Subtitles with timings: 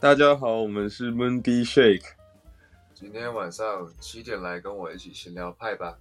[0.00, 2.14] 大家好，我们是 Moody Shake。
[2.92, 5.96] 今天晚上七点来跟我一起闲聊派吧。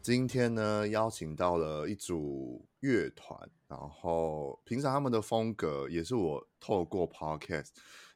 [0.00, 7.70] 今天呢，邀请到了一组乐团，然后平常他们的风格也是我透过 podcast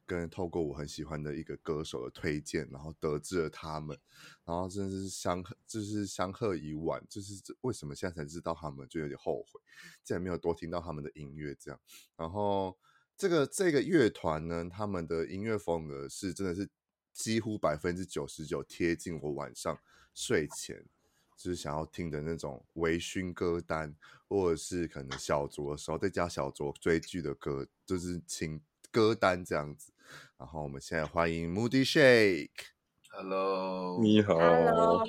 [0.07, 3.97] 跟透过我很喜欢的一个歌手的推荐，然后得知了他们，
[4.45, 9.61] 然后真的是相就是相贺已晚，就是为什么现在才知道他们，就有点后悔，
[10.03, 11.81] 竟然没有多听到他们的音乐这样。
[12.17, 12.77] 然后
[13.17, 16.69] 这个这个乐团呢，他们的音乐风格是真的是
[17.13, 19.79] 几乎百分之九十九贴近我晚上
[20.15, 20.85] 睡前。
[21.41, 23.97] 就是想要听的那种微醺歌单，
[24.29, 28.61] 或者是可能小酌的时候在家小酌追剧的歌，就是请
[28.91, 29.91] 歌单这样子。
[30.37, 35.03] 然后我们现在欢迎 Moody Shake，Hello，你好，Hello，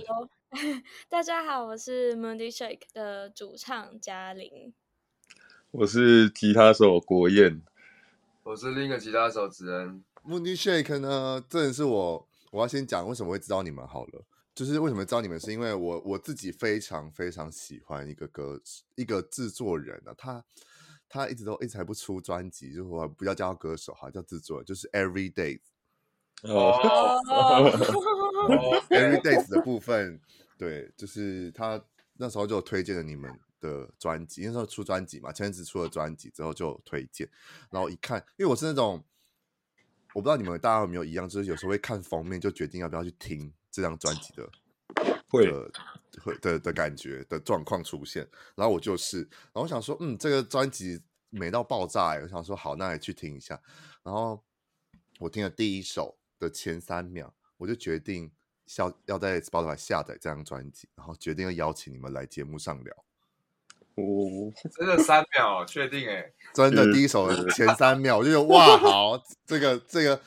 [1.10, 4.74] 大家好，我是 Moody Shake 的主唱嘉玲，
[5.72, 7.62] 我是吉他手国燕，
[8.44, 10.02] 我是另一个吉他手子恩。
[10.26, 14.24] Moody Shake 呢，真的是我，我要先讲为什么会知道你们好了。
[14.62, 18.62] 就是为什么招你们，是因为我我自己非常非常喜欢一个歌
[18.94, 20.46] 一个制作人啊，他
[21.10, 25.62] 他一直都一直还不出专辑，就是我不要叫他歌手哈，叫制作人，就是 Everydays
[26.44, 26.78] 哦，
[28.92, 30.22] Everydays 的部分，
[30.60, 31.84] 对，就是他
[32.18, 37.28] 那时候就推荐了你们的专辑，那时候出专辑嘛，前阵子出了专辑之后就推荐，
[37.72, 39.04] 然后一看，因为我是那种
[40.14, 43.52] 我不知道你们大家有没有一样，就是有时候会看封面就决定要不要去听。
[43.72, 44.50] 这张专辑的
[45.30, 45.72] 会的
[46.22, 53.60] 会的的感觉的状况出现，然后我就是，然后我想说，嗯，这个专辑美到爆炸，我想说，好，那也去听一下。
[54.04, 54.44] 然后
[55.20, 58.30] 我听了第一首的前三秒，我就决定
[58.78, 62.94] 要要在 Spotify 下载这张专辑，然后决定要邀请你们来节目上聊。
[63.96, 70.22] 哦， 真的三秒，确定哎，真的第一首前三秒，我就觉得哇，好，这个这个，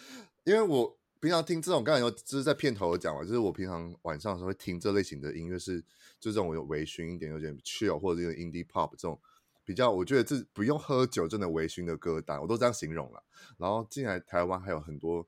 [0.44, 0.96] 因为我。
[1.24, 5.80] 平常听这种，刚才有就是在片头有讲嘛，就是我平常晚上的时候会听这类型的音乐，是
[6.20, 9.18] 就这种有微醺一点、有点 chill 或者这种 indie pop 这种
[9.64, 13.24] 比较，我觉得这不用喝酒真的微醺的歌单，我都这样形容了。
[13.56, 15.26] 然后进来台湾还有很多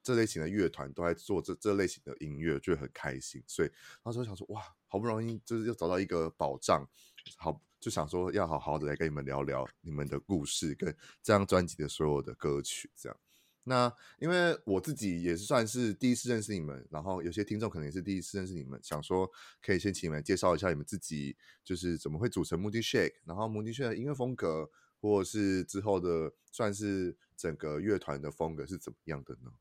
[0.00, 3.42] 这类型的乐团都在做这这类型的音乐，就很开心。
[3.48, 3.70] 所以
[4.04, 6.88] 那时候想说，哇，好不容易就是又找到一个保障，
[7.36, 10.88] 好就想说要好好的来跟你们聊聊你们的故事跟
[11.20, 13.18] 这张专辑的所有的歌曲，这样。
[13.64, 19.30] 那因为我自己也是算是第一次认识你们，然后有些听众可能也是第一次认识你们，想说
[19.64, 24.68] 可以先请你们介绍一下你们自己，就是怎么会组成 Moody Shake，然后 Moody Shake 的音乐风格，
[25.00, 29.52] 或者是之后的算是整个乐团的风格是怎么样的呢？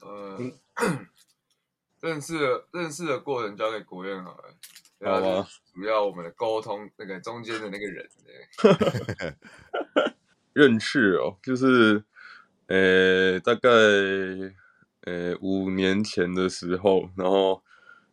[0.00, 0.38] 呃，
[2.00, 4.56] 认识的认识的过程交给国燕好了，
[5.00, 8.10] 好啊，主要我们的沟通那个中间的那个人，
[10.52, 12.04] 认识哦，就是。
[12.66, 13.68] 呃，大概
[15.02, 17.62] 呃五年前的时候，然后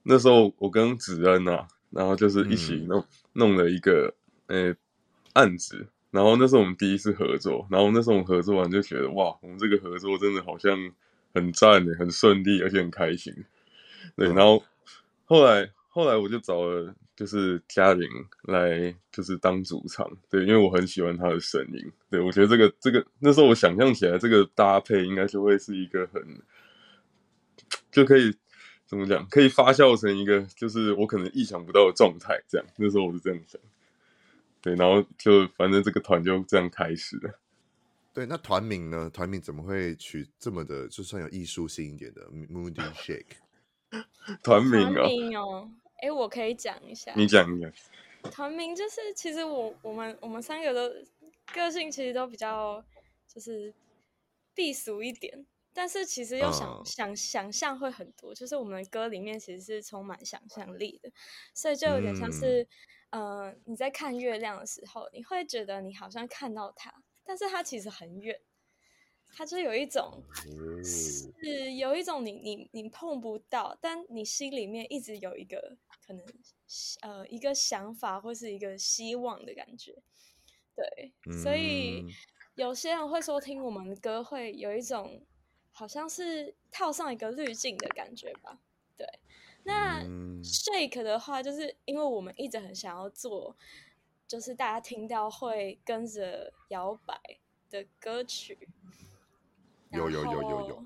[0.03, 4.13] 那时候我跟子恩啊，然后就是一起弄、嗯、弄了一个
[4.47, 4.75] 呃
[5.33, 10.77] 案子，然后那是我们第一次合作，然后那时候我们合作完就觉得哇，我们这个合作真的好像
[11.33, 13.33] 很赞的，很顺利，而且很开心。
[14.15, 14.63] 对，然后
[15.25, 16.93] 后来后来我就找了。
[17.15, 18.09] 就是嘉玲
[18.45, 26.41] 来，就是当主唱，对，因为我很喜欢她的声音，对，我觉得这个这个那时候我想象起来，这个搭配应该就会是一个很，
[27.91, 28.35] 就可以
[28.87, 33.61] 怎么讲，可以发酵成一个就是我可能意想不到的状态，这样，那时候我是这样想，
[34.59, 37.39] 对，然后就反正这个团就这样开始了。
[38.11, 39.07] 对，那团名呢？
[39.11, 43.37] 团名怎么会取这么的，就算有艺术性一点的 Moody Shake？
[44.41, 44.97] 团名
[45.37, 45.69] 哦。
[46.03, 47.13] 哎，我可以讲一下。
[47.15, 47.71] 你讲一讲。
[48.29, 50.93] 团名就是，其实我我们我们三个都
[51.53, 52.83] 个性其实都比较
[53.25, 53.73] 就是
[54.53, 56.85] 避俗一点，但是其实又想、uh.
[56.85, 61.09] 想想象会很多，就是我们的歌里面其实是充满想象力的，
[61.53, 62.67] 所以就有点像是，
[63.11, 68.41] 嗯、呃，你在看月亮的时候，你会觉得你好像看到它，但是它其实很远。
[69.35, 70.21] 它就有一种
[70.83, 76.25] 是有一种你你你碰不到，但你心里面一直有一个可能
[77.01, 79.95] 呃一个想法或是一个希望的感觉，
[80.75, 82.05] 对，所以
[82.55, 85.25] 有些人会说听我们的歌会有一种
[85.71, 88.59] 好像是套上一个滤镜的感觉吧，
[88.97, 89.07] 对。
[89.65, 90.03] 那
[90.43, 93.55] Shake 的话，就是因为我们一直很想要做，
[94.27, 97.17] 就是大家听到会跟着摇摆
[97.69, 98.67] 的歌曲。
[99.91, 100.85] 有有有有有，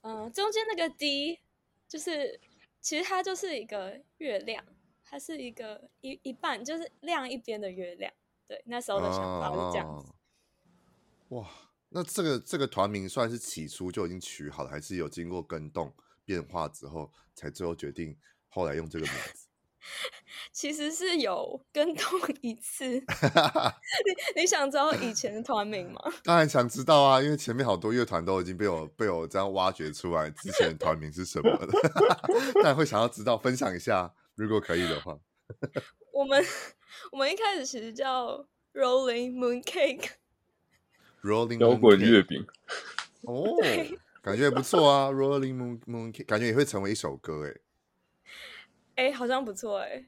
[0.00, 1.40] 嗯，中间那个 D，
[1.86, 2.40] 就是
[2.88, 4.64] 其实它就是一个月亮，
[5.04, 8.10] 它是一个一一半，就是亮一边的月亮。
[8.46, 10.08] 对，那时候的想法是这样子。
[10.08, 10.14] 啊、
[11.28, 11.50] 哇，
[11.90, 15.94] 那这个这个团名算是起初就已经取好了，还是有经过更动
[16.24, 18.16] 变化之后，才最后决定
[18.48, 19.48] 后来用这个名字？
[20.52, 26.00] 其实是有跟动一次， 你你想知道以前的团名吗？
[26.24, 31.68] 当然想知道啊，因为前面好多乐团都已经被我被我这样挖掘出来，之前的团名是什么的，
[32.54, 35.18] 当然会想要知道，分享一下，如果可以的话。
[36.12, 36.44] 我们
[37.12, 42.46] 我们一开始其实叫 Rolling Moon Cake，Rolling 摇滚月饼。
[43.22, 43.44] 哦，
[44.22, 47.54] 感觉也不错啊，Rolling Moon Moon Cake，感觉也会成为一首歌哎。
[48.96, 50.06] 哎、欸，好像不错哎、欸。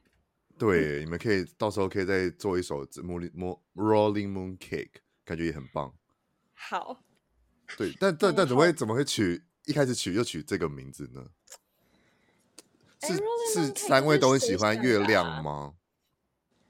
[0.61, 2.85] 对，你们可以到时候可以再做一首
[3.75, 4.85] 《Rolling Moon Cake》，
[5.25, 5.95] 感觉也很棒。
[6.53, 7.03] 好。
[7.79, 11.25] 对，但但 但怎么会怎么会取一开始取又取这个名字呢？
[13.01, 13.23] 是、欸、
[13.55, 15.73] 是三位都很喜欢月亮吗？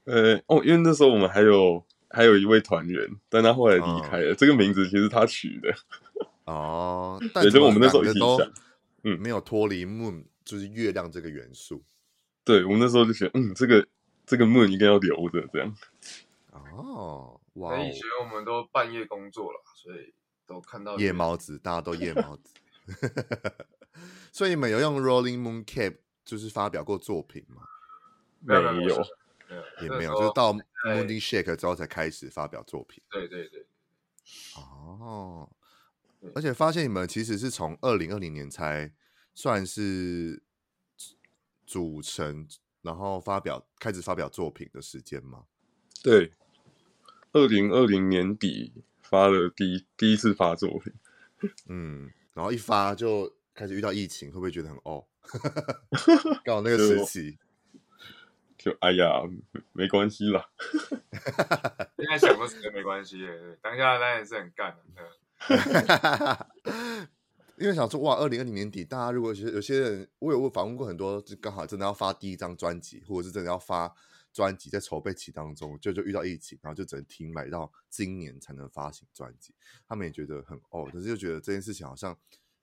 [0.05, 4.31] 呃哦，因为那时候我们还有还有一位团员，但他后来离开了。
[4.31, 5.75] 嗯、这个名字其实他取的。
[6.45, 8.51] 哦，但是我们那时候一起想，
[9.03, 10.23] 嗯，没有脱离 Moon。
[10.43, 11.83] 就是月亮这个元素，
[12.43, 13.87] 对，我们那时候就觉得，嗯，这个
[14.25, 15.75] 这个 moon 应该要留着这样。
[16.51, 17.77] 哦，哇！
[17.79, 20.13] 以前我们都半夜工作了，所以
[20.45, 22.53] 都看到夜猫子，大家都夜猫子。
[24.31, 27.61] 所以你们有用 Rolling Moon Cape 就是发表过作品吗？
[28.39, 29.03] 没有，
[29.81, 30.53] 也没有，就是到
[30.85, 33.03] Moody Shake 之后才开始发表作品。
[33.09, 33.65] 对对对。
[34.55, 35.49] 哦，
[36.33, 38.91] 而且发现你们其实是从二零二零年才。
[39.33, 40.43] 算是
[41.71, 42.45] 组成，
[42.81, 45.45] 然后发表开始发表作品的时间吗？
[46.03, 46.33] 对，
[47.31, 50.93] 二零二零年底发了第一第一次发作品，
[51.71, 55.05] 嗯，然后一发就开始遇到疫情，会不会觉得很哦？
[56.43, 57.37] 刚好那个 时期，
[58.57, 59.21] 就，就哎呀，
[59.71, 60.49] 没关系啦，
[61.95, 63.25] 现在想都觉得没关系，
[63.61, 66.47] 当下当然是很干的。
[67.57, 73.93] 因为想说哇，二零二零年底，大家如果有些有些人，我有我访问过很多，就刚好真的要发第一张专辑，或者是真的要发
[74.33, 79.53] 专辑，在筹备期当中，就就遇到疫情，然后就只能停买到今年才能发行专辑。
[79.87, 82.17] 他们也觉得很哦，可是又觉得这件事情好像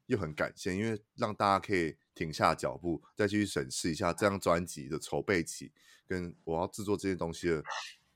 [0.07, 5.71] 又很感谢，因为让大家可以停下脚步，再继续审视一下这张专辑的筹备期，
[6.07, 7.63] 跟我要制作这些东西的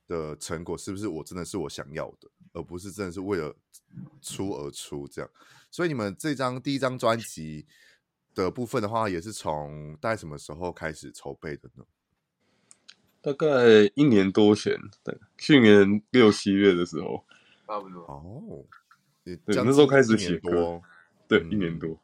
[0.08, 3.54] 的成果是不是我真的是我想要的，而不是真的是为了
[4.20, 5.30] 出而出这样。
[5.70, 7.66] 所以你们这张第一张专辑
[8.34, 11.84] 的部分的话，也是从大概什么时候开始筹备的呢？
[13.20, 13.46] 大概
[13.94, 17.24] 一年多前，对，去年六七月的时候，
[17.66, 18.02] 差不多。
[18.02, 18.64] 哦，
[19.24, 20.82] 对，那时候开始写歌，
[21.28, 21.98] 对，一年多。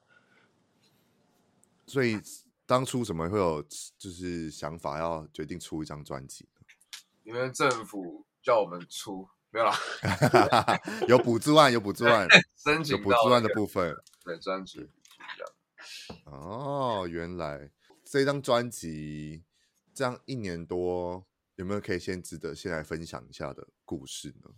[1.86, 2.20] 所以
[2.66, 3.62] 当初怎么会有
[3.98, 6.66] 就是想法要决定出一张专辑呢？
[7.24, 9.28] 因为政府叫我们出。
[9.50, 9.74] 没有啦，
[11.08, 14.88] 有补助案，有补助案， 申请有补助案的部分，对专辑
[16.24, 17.70] 哦，原来
[18.04, 19.42] 这张专辑
[19.94, 21.26] 这样一年多，
[21.56, 24.50] 有没有可以先值得先来分享一下的故事呢？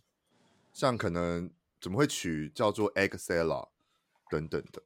[0.73, 3.68] 像可能怎么会取叫做 Eggcella
[4.28, 4.82] 等等的？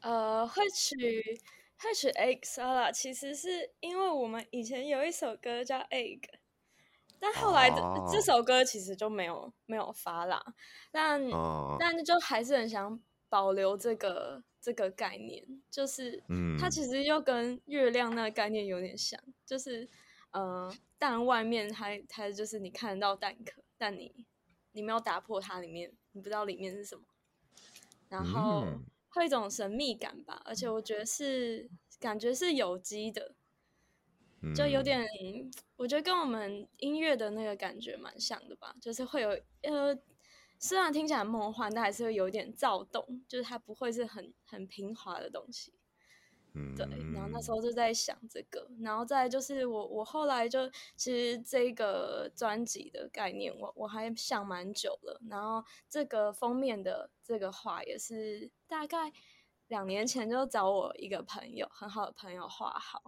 [0.00, 1.40] 呃，会取
[1.78, 6.22] 会取 Eggcella，其实是因为我们以前有一首歌叫 Egg。
[7.20, 8.12] 但后来的、oh.
[8.12, 10.44] 这首歌其实就没有没有发啦，
[10.90, 11.76] 但、oh.
[11.78, 16.22] 但就还是很想保留这个这个概念，就是
[16.60, 19.88] 它其实又跟月亮那个概念有点像，就是
[20.32, 24.26] 呃，蛋外面还还就是你看得到蛋壳，但你
[24.72, 27.02] 你没有打破它里面，你不知道里面是什么，
[28.08, 28.66] 然后
[29.08, 33.34] 会有一种神秘感吧，而且我觉得是感觉是有机的。
[34.52, 35.06] 就有点，
[35.76, 39.28] 我觉得跟我们音乐的那个感觉蛮像的吧，就是会有
[39.62, 39.96] 呃，
[40.58, 45.72] 虽然听起来梦幻，但还是会有点躁动，就是它不会是很很平滑的东西。
[46.54, 46.86] 嗯，对。
[47.12, 59.12] 然后那时候就在想这个，然后再就是我我后来就其实这个专辑的概念我我还想蛮久了，然后这个封面的这个画也是大概
[59.66, 63.02] 两年前就找我一个朋友很好的朋友画好，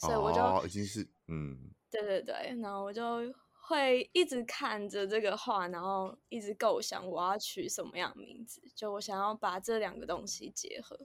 [0.00, 3.32] 所以我就、哦、已经是嗯，对对对，然后我就。
[3.62, 8.60] 会一直看着这个画，然后一直构想我要取什么样的名字。
[8.74, 10.98] 就我想要把这两个东西结合，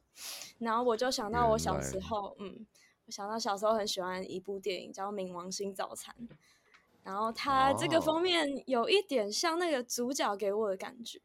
[0.58, 2.66] 然后我就想到我小时候，嗯，
[3.06, 6.16] 我想到小时候很喜欢一部电影叫《冥王星早餐》，
[7.04, 11.20] 然后它这个封面有一点像那个主角给我的感觉，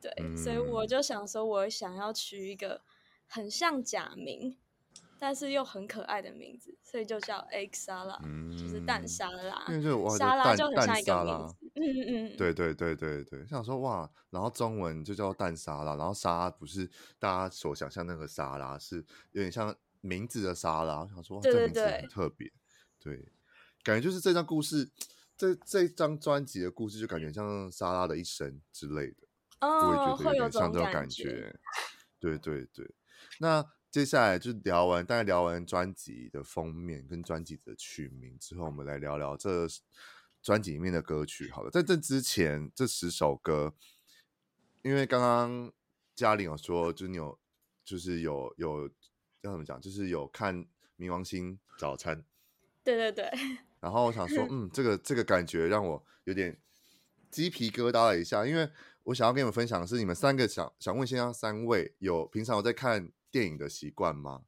[0.00, 2.82] 对，嗯，所以我就想说，我想要取一个
[3.28, 4.56] 很像假名。
[5.22, 9.64] 但是又很可爱的名字，所以就叫 egg 沙拉，嗯，就是蛋沙拉。
[9.68, 11.54] 因为就哇，沙拉就很像一个名字。
[11.76, 12.02] 嗯嗯
[12.34, 18.96] 嗯，对对对对对，想说哇，然后中文就叫蛋沙拉，然后沙拉不是大家所想象那个沙拉，是
[19.30, 21.02] 有点像名字的沙拉。
[21.02, 22.52] 我想说哇，对对对，这名字很特别，
[22.98, 23.32] 对，
[23.84, 24.90] 感觉就是这张故事，
[25.36, 29.28] 这这张专辑的故事就感觉像沙拉的一生之类的。
[29.60, 31.54] 哦，我也觉得有点像这种感感觉。
[32.18, 32.92] 对对对，
[33.38, 33.64] 那。
[33.92, 39.66] 接下来就聊完，大概聊完专辑的封面跟专辑的曲名之后，我们来聊聊这
[40.40, 41.50] 专辑里面的歌曲。
[41.50, 43.74] 好了，在这之前这十首歌，
[44.80, 45.70] 因为刚刚
[46.14, 47.38] 嘉玲有说，就是你有，
[47.84, 48.90] 就是有有
[49.42, 50.64] 要怎么讲，就是有看
[50.96, 52.16] 《冥王星早餐》。
[52.82, 53.30] 对对对。
[53.80, 56.58] 然后我想说， 嗯，这个这个感觉让我有点
[57.30, 58.70] 鸡皮疙瘩了一下，因为
[59.02, 64.44] 我想要跟你们分享的是，你们三个想想问一下，三位有平常有在看电影的习惯吗？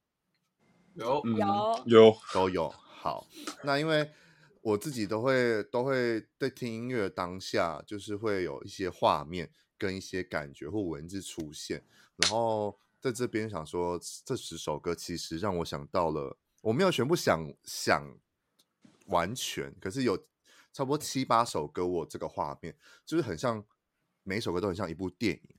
[0.94, 2.68] 有有有都有。
[2.68, 3.26] 好，
[3.64, 4.12] 那因为
[4.60, 11.84] 我自己都会都会在听音乐当下，就是会有一些画面跟一些感觉或文字出现。
[12.16, 18.16] 然后在这边想说，这十首歌其实让我想到了，我没有全部想想
[19.06, 20.16] 完全，可是有
[20.72, 23.64] 差不多七八首歌，我这个画面就是很像，
[24.22, 25.53] 每一首歌都很像一部电影。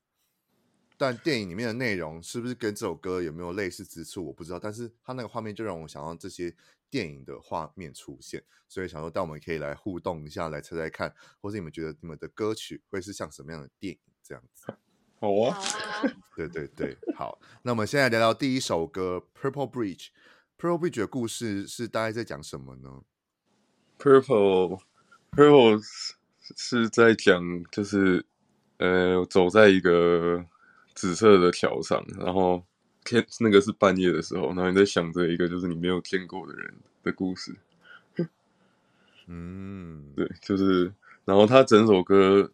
[0.98, 4.60] 但电影里面的内容是不是跟这首歌有没有类似之处，我不知道。
[4.60, 6.56] 但是它那个画面就让我想到这些
[6.90, 14.74] 电影的画面出现，所以想说，但我们可以来互动一下，来猜猜看，或是你们觉得你们的歌曲会是像什么样的电影这样子？
[15.20, 15.58] 好啊，
[16.36, 17.40] 对对对，好。
[17.64, 20.08] 那我们现在聊聊第一首歌《Purple Bridge》。
[20.58, 23.02] Purple Bridge 的故事是大概在讲什么呢
[24.00, 24.82] ？Purple
[25.32, 25.82] Purple
[26.40, 28.26] 是在讲，就是
[28.78, 30.46] 呃，走在一个。
[30.96, 32.64] 紫色的桥上，然后
[33.04, 36.74] 天那个是半夜的时候，然后你在想着一个就是你没有见过的人
[37.04, 37.54] 的故事。
[39.28, 40.92] 嗯，对，就是，
[41.26, 42.50] 然后他整首歌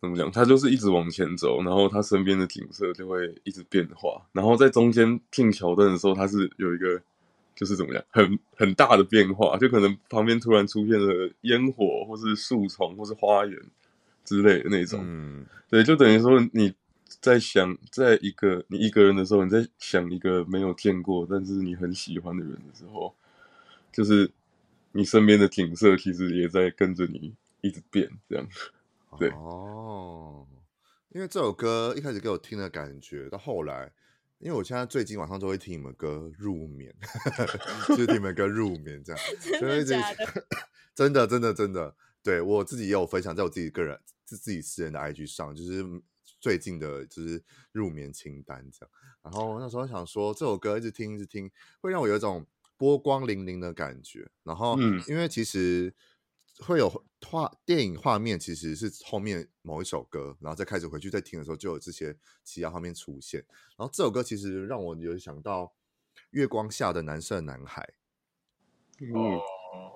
[0.00, 0.30] 怎么讲？
[0.30, 7.02] 他就是一直往前走，然后他身边的景色就会一直变化，然后在中间进桥段的时候，他是有一个
[7.56, 13.60] 就是怎么讲，很很大的变化，就可能旁边突然出现了烟火，或是树丛，或是花园
[14.24, 15.00] 之类的那种。
[15.02, 16.72] 嗯，对，就等于说你。
[17.20, 23.12] 在想，在一个你一个人的时候，你在想一个没有见过但是你很喜欢的人的时候，
[23.92, 24.30] 就是
[24.92, 28.48] 你身边的景色其实也在跟着你一直变，这样。
[29.18, 30.46] 对哦，
[31.08, 33.90] 因为这首歌一开始给我听的感觉，到后来，
[34.38, 36.94] 因为我现在最近晚上都会听你们歌入眠，
[37.88, 39.20] 就是听你们歌入眠这样。
[39.58, 40.46] 真的假 的？
[40.94, 45.84] 真的真的真的，对我自己也有分享在我自己个人自自己私人的 IG 上，就是。
[46.40, 47.42] 最近的就是
[47.72, 48.90] 入眠清单这样，
[49.22, 54.30] 然后那时候想说这首歌一直听一直听，会让我有一种波光粼粼的感觉。
[54.42, 55.92] 然后，嗯，因为其实
[56.60, 63.44] 会有画电影画面，其实是后面某一首歌，然后再开始回去再听的时候，就有这些其他画面出现。
[63.76, 65.74] 然后这首歌其实让我有想到
[66.30, 67.94] 月光下的蓝色男孩。
[69.12, 69.40] 哦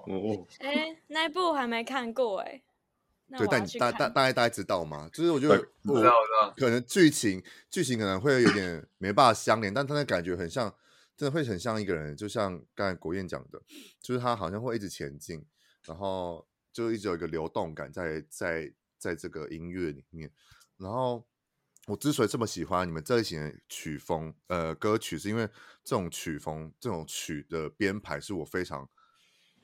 [0.06, 2.62] 哦，哎，那一部还没看过哎。
[3.38, 5.08] 对，但你大大大概大概知道吗？
[5.12, 10.74] 就是我觉得我，知道知道，可能剧情剧情可能会有点没办法相连，但他的感觉很像，
[11.16, 13.62] 真的会很像一个人，就像刚才国彦讲的，
[14.00, 15.44] 就是他好像会一直前进，
[15.84, 20.30] 然后就一直有一个流动感在在在这个音乐里面。
[20.76, 21.26] 然后
[21.86, 25.46] 我之所以这么喜欢你们这一型的曲风，呃，歌曲是因为
[25.82, 28.88] 这种曲风这种曲的编排是我非常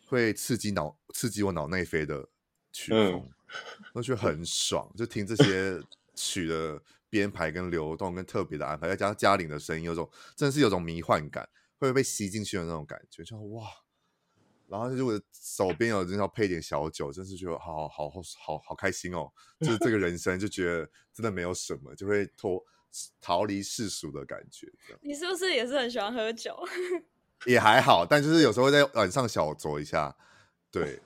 [0.07, 2.29] 会刺激脑刺激我脑内啡的
[2.73, 3.27] 曲风。
[3.27, 3.31] 嗯
[3.93, 5.81] 我觉得很爽，就听这些
[6.14, 13.67] 曲的编排跟流动跟特别的安排，再加上嘉玲的声音，有种真的是有种迷幻感，会被吸进去的那种感觉，就哇！
[14.69, 19.33] 然后如果手边有人要配点小酒，真是觉得好好好好好开心哦！
[19.61, 22.62] 就是这个人生就觉得真的没有什么，就会脱
[23.19, 24.71] 逃离世俗的感觉。
[25.00, 26.55] 你是不是也是很喜欢喝酒？
[27.47, 30.14] 也还好，但就是有时候会在晚上小酌一下。
[30.71, 31.00] 对，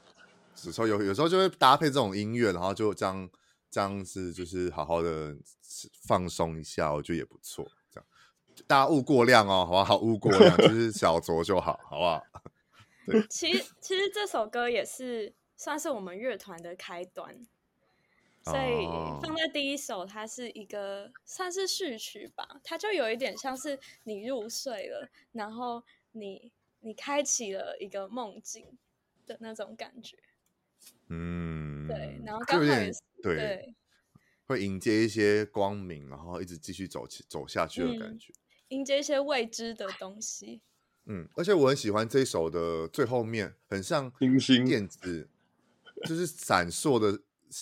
[0.65, 3.29] 有时候有有时候就会搭配这种音乐，然后就这样
[3.71, 5.37] 这样子，就是好好的
[6.07, 7.67] 放松一下，我觉得也不错。
[7.91, 8.07] 这样
[8.67, 9.99] 大家勿过量哦，好不好？
[9.99, 12.23] 勿过量，就是小酌就好，好不好？
[13.07, 17.47] 对，其 实其实这首歌也是算是我们乐团的开端。
[18.45, 18.85] 所以
[19.23, 28.67] 放在第一首，它是一个算是序曲吧，它就有一点像是你入睡了，然后你你开启了一个梦境
[29.27, 30.19] 的那种感觉。
[31.13, 33.75] 嗯，对，然后刚好也是对，对，
[34.47, 40.61] 会迎接一些光明，然后一直继续走走下去的感觉，嗯，迎接一些未知的东西。
[41.05, 45.29] 嗯，而且我很喜欢这一首的最后面，很像星星电子，
[46.05, 47.21] 就是闪烁的。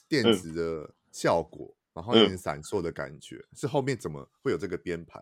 [0.09, 5.21] 电子的效果，嗯、然后有点闪烁的感觉，嗯、是后面怎么会有这个编排？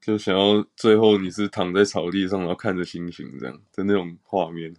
[0.00, 4.74] 就想要最后你是躺在草地上，然后看着星星这样的那种画面。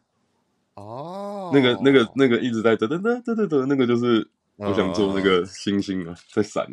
[0.75, 6.66] 哦，那个、那个、那个一直在噔噔噔噔噔噔，那个就是我想做那个星星啊，在闪，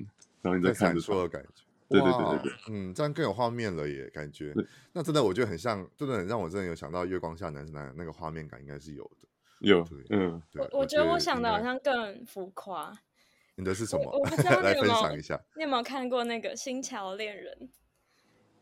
[0.42, 1.64] 然后你在看着闪烁的感觉。
[1.88, 4.54] 对对对对对，嗯，这样更有画面了耶，感觉。
[4.92, 9.26] 那真的我觉得很像，真的很让我真的有想到月光下男生男那个画面感，应该是有的。
[9.60, 12.92] 有，嗯，我我觉得我想的好像更浮夸。
[13.56, 14.04] 你的是什么？
[14.12, 15.40] 我不知道 来分享一下。
[15.56, 17.56] 你有没有看过那个《星桥恋人》？《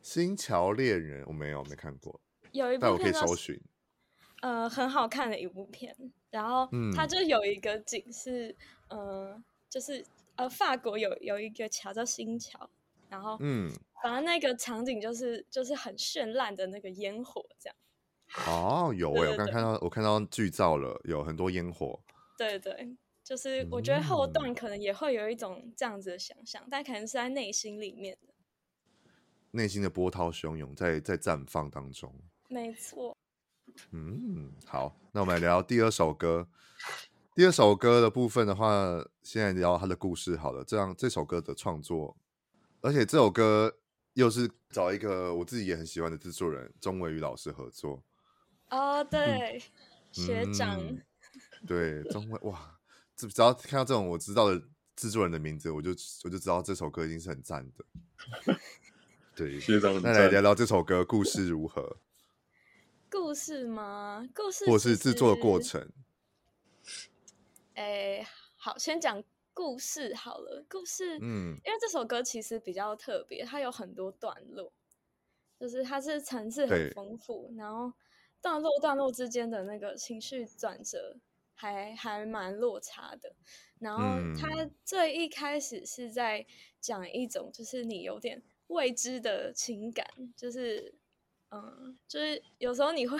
[0.00, 2.20] 星桥恋人》我没有没看过，
[2.52, 3.60] 有一部片，但我可以搜寻。
[4.42, 5.96] 呃，很好看的一部片，
[6.30, 8.54] 然后它就有一个景是，
[8.88, 10.04] 呃，就是
[10.36, 12.68] 呃，法国有有一个桥叫新桥，
[13.08, 13.70] 然后嗯，
[14.02, 17.76] 反正那个场景就是就是很绚烂的那个烟火这样。
[18.46, 21.98] 哦，有哎，我刚看到，我看到剧照了，有很多烟火。
[22.36, 28.34] 对对，就是我觉得后段可能也会有一种这样子的想象，嗯、但可能是在内心里面的，
[29.52, 32.12] 内心的波涛汹涌在在绽放当中。
[32.48, 33.16] 没错。
[33.90, 36.48] 嗯，好，那我们来聊第二首歌。
[37.34, 40.64] 第二首歌的部分的话，现在聊它的故事好了。
[40.64, 42.16] 这样这首歌的创作，
[42.80, 43.76] 而且这首歌
[44.14, 48.02] 又是找一个我自己也很喜欢的制作人钟伟宇老师合作。
[48.70, 49.60] 哦，oh, 对，嗯、
[50.10, 50.80] 学长，
[51.68, 52.78] 对，钟伟，哇，
[53.14, 54.60] 只只要看到这种我知道的
[54.96, 55.90] 制作人的名字，我就
[56.24, 58.56] 我就知道这首歌一定是很赞的。
[59.36, 61.98] 对，学长，那来聊聊这首歌故事如何？
[63.18, 64.28] 故事吗？
[64.34, 65.90] 故事，或是制作的过程？
[67.74, 68.22] 哎，
[68.56, 69.24] 好，先讲
[69.54, 70.64] 故事好了。
[70.68, 74.70] 故事，嗯，因为这首歌其实比较特别，它有很多段落，
[75.58, 77.92] 就是它是层次很丰富，然后。
[78.42, 81.16] 段落段落之间的那个情绪转折
[81.54, 83.34] 还还蛮落差的，
[83.80, 84.02] 然后
[84.38, 86.46] 它最一开始是在
[86.80, 90.94] 讲一种就是你有点未知的情感，就是
[91.50, 93.18] 嗯，就是有时候你会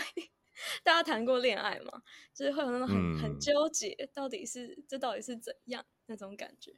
[0.83, 2.01] 大家谈过恋爱嘛，
[2.33, 6.75] 就是会有那种很很纠结，到底是这到底是怎样那种感觉。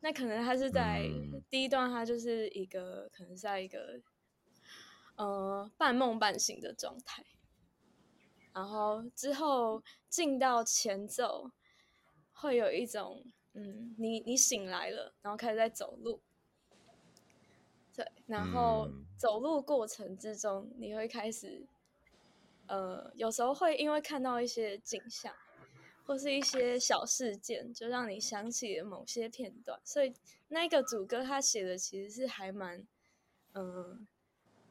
[0.00, 1.08] 那可能他是在
[1.48, 4.00] 第一段，他就是一个可能在一个
[5.16, 7.24] 呃半梦半醒的状态。
[8.52, 11.50] 然后之后进到前奏，
[12.32, 16.20] 会有一种嗯，你你醒来了，然后开始在走路，
[17.94, 21.66] 对，然后走路过程之中，你会开始，
[22.66, 25.34] 呃，有时候会因为看到一些景象，
[26.04, 30.14] 或是一些小事件，就让你想起了某些片段，所以
[30.48, 32.86] 那个主歌他写的其实是还蛮，
[33.52, 33.98] 嗯、呃。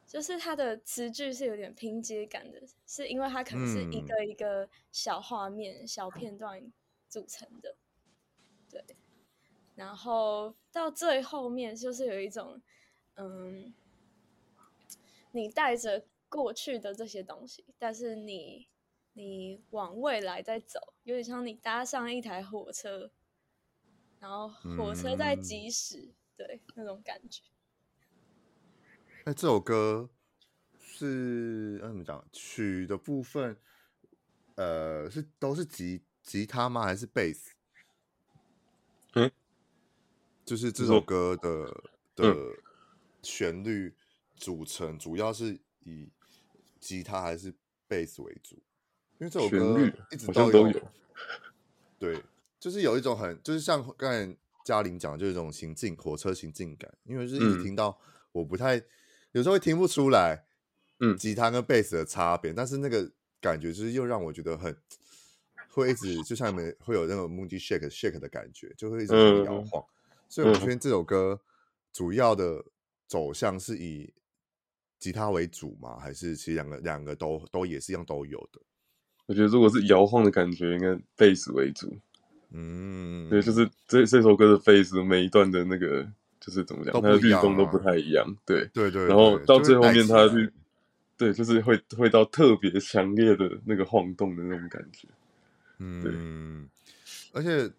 [0.04, 6.70] 就是他的词句是有点拼接感的，是因为它可能是一个一个小画面、嗯、小片段
[7.08, 7.74] 组成的，
[8.68, 8.84] 对。
[9.74, 12.60] 然后到最后面就是有一种，
[13.16, 13.72] 嗯，
[15.32, 18.68] 你带着过去的这些东西，但是你
[19.12, 23.10] 你往未来在走，有点像你搭上一台火车，
[24.18, 27.42] 然后火车在疾驶，嗯、对，那种感觉。
[29.24, 30.08] 那，这首歌
[30.80, 32.26] 是怎么讲？
[32.32, 33.56] 曲的部分，
[34.56, 36.82] 呃，是都是吉吉他吗？
[36.82, 37.52] 还是贝斯？
[39.14, 39.30] 嗯，
[40.44, 41.48] 就是这首歌的、
[42.16, 42.34] 嗯、的
[43.22, 43.94] 旋律
[44.36, 46.10] 组成，主要是以
[46.80, 47.54] 吉他还是
[47.86, 48.56] 贝斯为主？
[49.18, 49.80] 因为这首歌
[50.10, 50.80] 一直都有，都有
[51.98, 52.22] 对，
[52.58, 56.92] 就是有一种很，就是像刚才嘉玲讲的，就是一种行进火车行进感。
[57.04, 57.98] 因为就是一直听到，
[58.32, 58.82] 我不太。
[59.30, 60.44] 有时候会听不出来，
[60.98, 64.76] 嗯，吉他跟贝斯的差别，嗯、但是那个感觉就是又让我觉得很
[65.70, 69.82] 会一直就像你们会有那种 moody shake shake 的感觉，就会一直摇晃。
[69.82, 71.40] 嗯、所以我觉得这首歌
[71.92, 72.62] 主要的
[73.12, 74.10] 走向是以
[74.98, 75.98] 吉他为主吗？
[75.98, 78.58] 还是其实两个两个都都也是一样都有的？
[79.26, 81.94] 我觉得如果是摇晃的感觉，应该贝斯为主。
[82.52, 88.26] 嗯，对，就是这这首歌的贝斯每一段的那个，就是怎么讲，它的律动都不太一样。
[88.46, 90.50] 对对对，然后到最后面，它去，
[91.18, 95.06] 对，就是会会到特别强烈的那个晃动的那种感觉。
[95.78, 96.66] 嗯，
[97.32, 97.70] 而且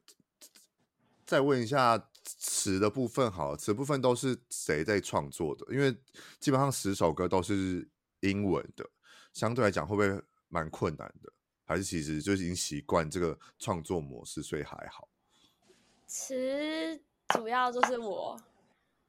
[1.26, 5.66] 再问一下词的部分，好，词部分都是谁在创作的？
[5.74, 5.96] 因为
[6.40, 7.88] 基本上十首歌都是
[8.22, 8.90] 英文的，
[9.34, 11.32] 相对来讲会不会蛮困难的？
[11.66, 15.08] 还是其实就已经习惯这个创作模式，所以还好。
[16.06, 18.40] 词主要就是我，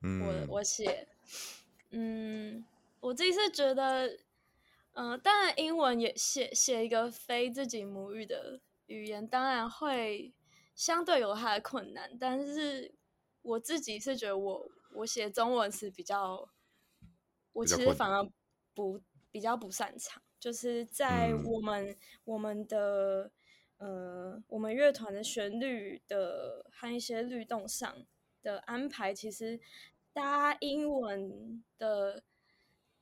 [0.03, 1.07] 嗯、我我写，
[1.90, 2.64] 嗯，
[3.00, 4.07] 我自己是觉得，
[4.92, 10.33] 嗯、呃，当然英文也写写一个非自己母语的语言，当然会
[10.74, 12.16] 相对有它的困难。
[12.18, 12.94] 但是
[13.45, 16.49] 我自己是觉得我，我我写中文是比较，
[17.53, 18.29] 我其实反而
[18.75, 20.23] 不比较不擅长。
[20.41, 23.31] 就是在我们、嗯、我们的
[23.79, 28.05] 呃我们乐团的旋律的和一些律动上
[28.43, 29.59] 的安排，其实
[30.13, 32.23] 搭英文的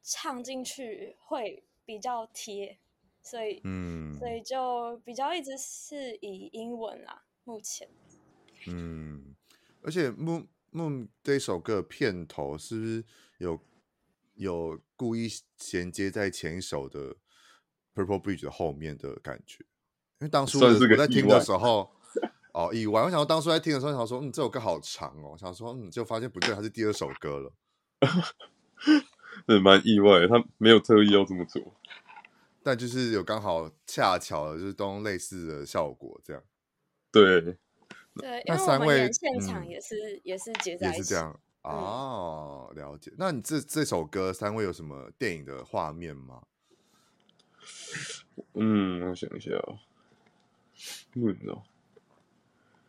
[0.02, 2.78] 唱进去会比较贴，
[3.22, 7.88] 所以嗯，所以就比较一直是以英文啦，目前。
[8.68, 9.11] 嗯，
[9.82, 13.04] 而且《Moon Moon》这首歌片头是不是
[13.38, 13.60] 有
[14.34, 17.16] 有故意衔接在前一首的
[17.94, 19.64] ？Purple Bridge 的后面的感觉，
[20.20, 21.92] 因为当初我在听的时候，
[22.54, 23.02] 哦，意外。
[23.02, 25.36] 我想说当初在听的时候，想说，嗯，这首歌好长哦。
[25.38, 27.52] 想说，嗯，就发现不对，它是第二首歌了。
[29.46, 31.60] 对，蛮意外，他没有特意要这么做，
[32.62, 36.42] 但就是有刚好恰巧的，就是都类似的效果，这样。
[37.10, 37.58] 对，
[38.16, 41.40] 对，那三位现场也是、嗯、也是结在一起，也是这样。
[41.62, 43.12] 哦，嗯、了解。
[43.16, 46.42] 那你这这首歌，三位有什么电影的画面吗？
[48.54, 49.78] 嗯，我想一下哦，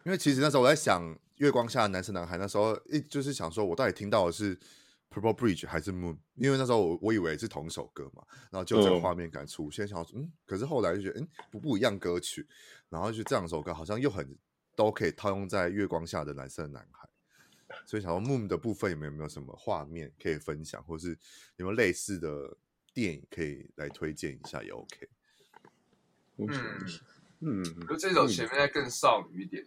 [0.03, 1.01] 因为其实那时候我在想
[1.37, 4.57] 《月光下的男生男孩》，那时候一就是想说，我到底听到的是
[5.09, 6.15] 《Purple Bridge》还是《Moon》？
[6.35, 12.45] 因为那时候我我以为是同一首歌嘛，然后就这个画面感出现，想说嗯，可是后来就觉得嗯，不不一样歌曲，
[12.89, 14.35] 然后就这两首歌好像又很
[14.75, 17.09] 都可以套用在《月光下的蓝色男孩》，
[17.85, 21.17] 所以想说《Moon》的部分有没有没有什么画面可以分享，或是
[21.57, 22.57] 有没有类似的？
[22.95, 25.09] 电影可以来推荐一下也 OK。
[26.37, 26.47] 嗯
[27.39, 29.65] 嗯，就这首前面再更少女一点，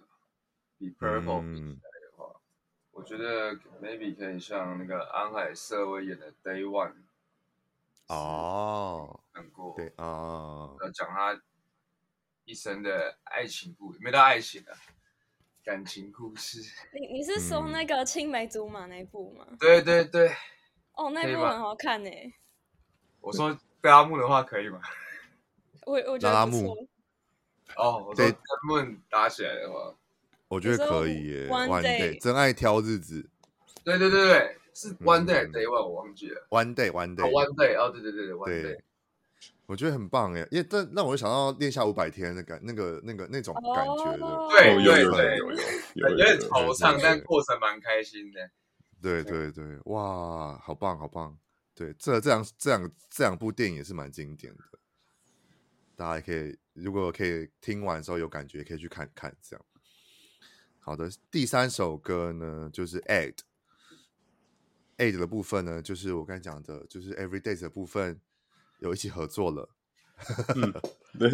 [0.79, 2.41] 比 Purple 比起来的话，
[2.93, 6.95] 我觉得 maybe 可以像那个安海瑟薇演的 Day One。
[8.07, 11.43] 哦，看过对啊，要讲他
[12.45, 14.73] 一生的爱情故事，没到爱情的
[15.67, 16.61] 感情故事。
[16.95, 19.45] 你你是说那个青梅竹马那部吗？
[19.59, 20.29] 对对对。
[20.93, 22.11] 哦，那部很好看呢。
[23.21, 24.81] 我说贝阿木的话可以吗？
[25.85, 26.77] 我我觉得不错。
[27.77, 28.35] 哦，我说跟
[28.69, 29.93] Moon 打起来的话，
[30.47, 31.49] 我觉得可以耶。
[31.49, 33.29] One Day 真爱挑日子。
[33.83, 36.47] 对对对对，是 One Day Day One，我忘记了。
[36.51, 38.79] One Day One Day One Day 哦，对对对对，One Day。
[39.67, 44.49] 我觉得很棒耶，因为这让我就想到练下五百天的感，那个那个那种感觉的。
[44.51, 45.39] 对对对，
[45.95, 48.51] 有点惆怅，但过程蛮开心的。
[49.03, 51.37] 对对对，哇，好棒好棒。
[51.75, 54.63] 对，这这样这样这两部电影也是蛮经典的，
[55.95, 59.65] 大家也可以如果可以听完之后有感觉，可以去看看这样。
[60.79, 63.35] 好的，第三首歌呢就是 Aid
[64.97, 68.21] Aid 的部分呢，就是我刚才讲的，就是 Everydays 的部分
[68.79, 69.69] 有一起合作了。
[70.55, 70.73] 嗯、
[71.19, 71.31] 对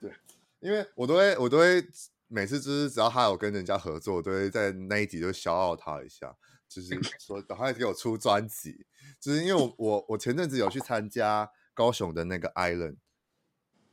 [0.00, 0.12] 对，
[0.60, 1.86] 因为我都会我都会
[2.28, 6.36] 每次就是只要他有跟人家合作，我都会在那一集就消耗他一下。
[6.68, 8.84] 就是说，等他给我出专辑，
[9.20, 12.96] 就是因为我我我前阵子有去参加高雄的那个 Island，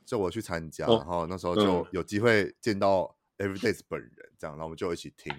[0.03, 5.31] 就我去参加，哦、然后那时候就有机会见到 Everydays 本人，这样，然后我们就一起听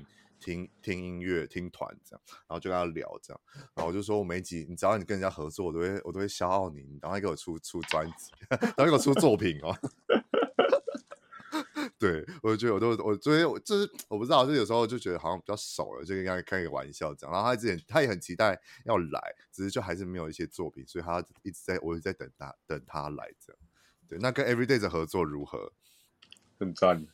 [0.45, 3.41] 听听音乐，听团这样，然后就跟他聊这样，
[3.75, 8.31] 然后我就说我每集，你只要你跟人家合作，我都会我都会消耗你，你等他给我出出专辑，
[8.77, 9.75] 然后给我出作品哦。
[11.99, 17.33] 对，我觉得我都我昨天我就是我不知道，就有时候就觉得好像比较熟了，就跟他开一个玩笑这样。
[17.33, 23.59] 然后他之前他也很期待要来，只是就还是没有一些作品，所以他一直在我一直在等他等他来这样。
[24.07, 25.73] 对，那跟 Everyday 的合作如何？
[26.59, 27.07] 很赞，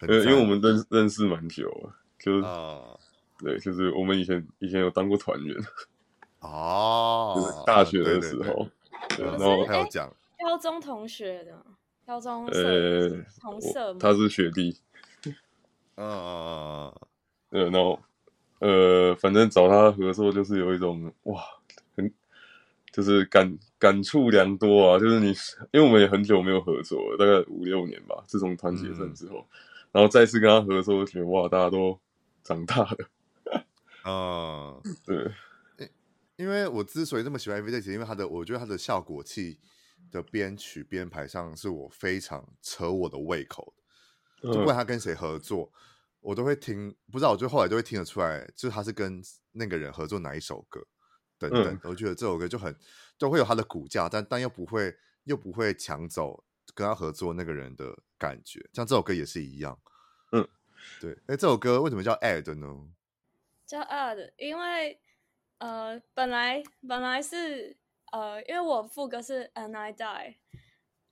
[0.00, 2.98] 很赞，因为我们认认识蛮久了，就是、uh,
[3.38, 5.56] 对，就是我们以前以前有当过团员
[6.40, 8.66] 哦，就是大学的时候，
[9.18, 11.52] 然后还有讲高中同学的。
[12.06, 13.08] 高中呃，
[13.40, 14.76] 同色，他是学弟，
[15.94, 16.92] 嗯嗯嗯
[17.50, 18.00] 嗯，然后
[18.58, 21.40] 呃，反正找他合作就是有一种哇，
[21.94, 22.12] 很
[22.90, 24.98] 就是感感触良多啊。
[24.98, 25.28] 就是你，
[25.70, 28.24] 因为我们也很久没有合作了，大概五六年吧。
[28.26, 29.56] 自从团结战之后，嗯、
[29.92, 32.00] 然后再次跟他合作，觉得哇，大家都
[32.42, 33.10] 长大了。
[34.02, 35.32] 啊、嗯，对。
[36.36, 39.60] 因为我之所以这么喜欢 Everyday，因为他的，我觉得他的效果器
[40.10, 43.74] 的编曲编排上是我非常扯我的胃口
[44.40, 44.50] 的。
[44.50, 45.70] 就不管他跟谁合作，
[46.20, 49.20] 我都会听，不知道我就后来都会听得出来，就是他是跟
[49.52, 50.80] 那个人合作哪一首歌
[51.38, 51.78] 等等。
[51.84, 52.74] 我觉得这首歌就很
[53.18, 56.42] 都会有他的骨架，但但又不会又不会抢走
[56.74, 58.70] 跟他合作那个人的感觉。
[58.72, 59.76] 像这首歌也是一样。
[60.30, 60.48] 嗯，
[61.00, 61.14] 对。
[61.26, 62.92] 哎，这首歌为什么叫 Add 呢？
[63.66, 65.00] 叫 Add，因为。
[65.62, 67.76] 呃，本来本来是
[68.12, 70.36] 呃，因为我副歌是 And I Die，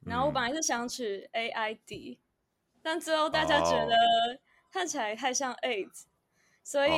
[0.06, 3.94] 然后我本来是想取 A I D，、嗯、但最后大家觉得
[4.72, 6.08] 看起来太像 AIDS，、哦、
[6.64, 6.90] 所以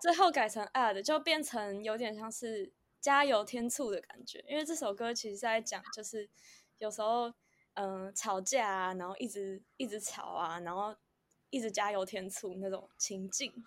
[0.00, 4.44] 最后改成 Add，就变成有点像是加油添醋的感觉。
[4.48, 6.30] 因为这首歌其实是在讲，就是
[6.78, 7.34] 有时候
[7.78, 10.94] 嗯、呃、吵架啊，然后一直一直吵啊，然后
[11.50, 13.64] 一直加油添醋那种情境。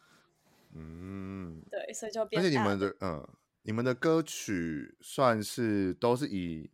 [0.73, 2.41] 嗯，对，所以就变。
[2.41, 3.27] 而且你们的嗯，
[3.61, 6.69] 你们的歌曲算是都是以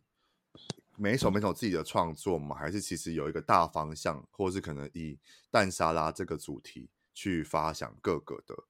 [0.96, 2.56] 每一首每一首自己的创作吗？
[2.56, 5.18] 还是其实有一个大方向，或是可能以
[5.50, 8.64] 蛋沙拉这个主题去发想各个的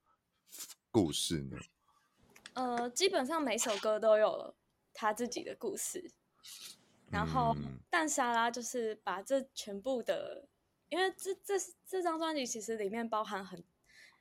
[0.90, 1.56] 故事呢？
[2.52, 4.54] 呃，基本上每首歌都有了
[4.92, 6.10] 他自己的故事，
[7.10, 7.54] 然后
[7.90, 10.46] 蛋沙拉就是把这全部的，
[10.88, 11.54] 因为这这
[11.86, 13.62] 这张专辑其实里面包含很。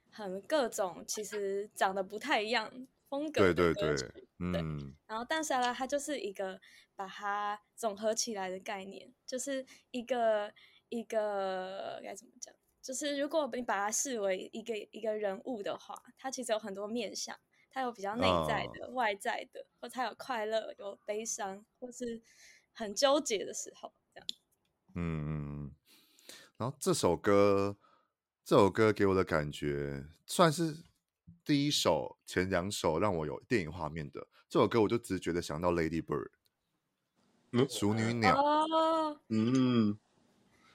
[0.09, 4.95] 很各种，其实长得不太一样风格的歌曲，对对对，嗯，对。
[5.05, 6.59] 然后但沙拉它就是一个
[6.95, 10.51] 把它总合起来的概念，就是一个
[10.89, 12.51] 一个该怎么讲？
[12.81, 17.37] 就是如果你把它视为一个一个人物的话，它其实有很多面相，
[17.69, 22.19] 它有比较内在的、哦、外在的，或它有快乐、有悲伤，或是
[22.77, 24.27] 很纠结的时候，这样。
[24.95, 25.71] 嗯，
[26.55, 27.75] 然后这首歌。
[28.49, 30.77] 这首歌给我的感觉算是
[31.43, 34.25] 第一首，前两首让我有电影画面的。
[34.47, 36.29] 这首歌我就直觉的想到 Lady Bird，
[37.51, 38.41] 嗯，淑女鸟，
[39.27, 39.99] 嗯，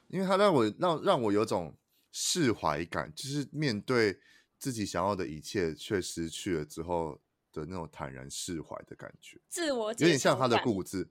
[0.09, 1.75] 因为它让我让让我有种
[2.11, 4.21] 释怀感，就是面对
[4.59, 7.19] 自己想要的一切却失去了之后
[7.55, 11.09] 的那种坦然释怀的感觉，自我有点像他的故事，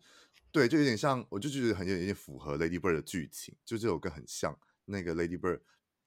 [0.51, 5.61] 对，就有点像，我就觉得很有点符合 Lady Bird 的剧情，就这首歌很像那个 Lady Bird。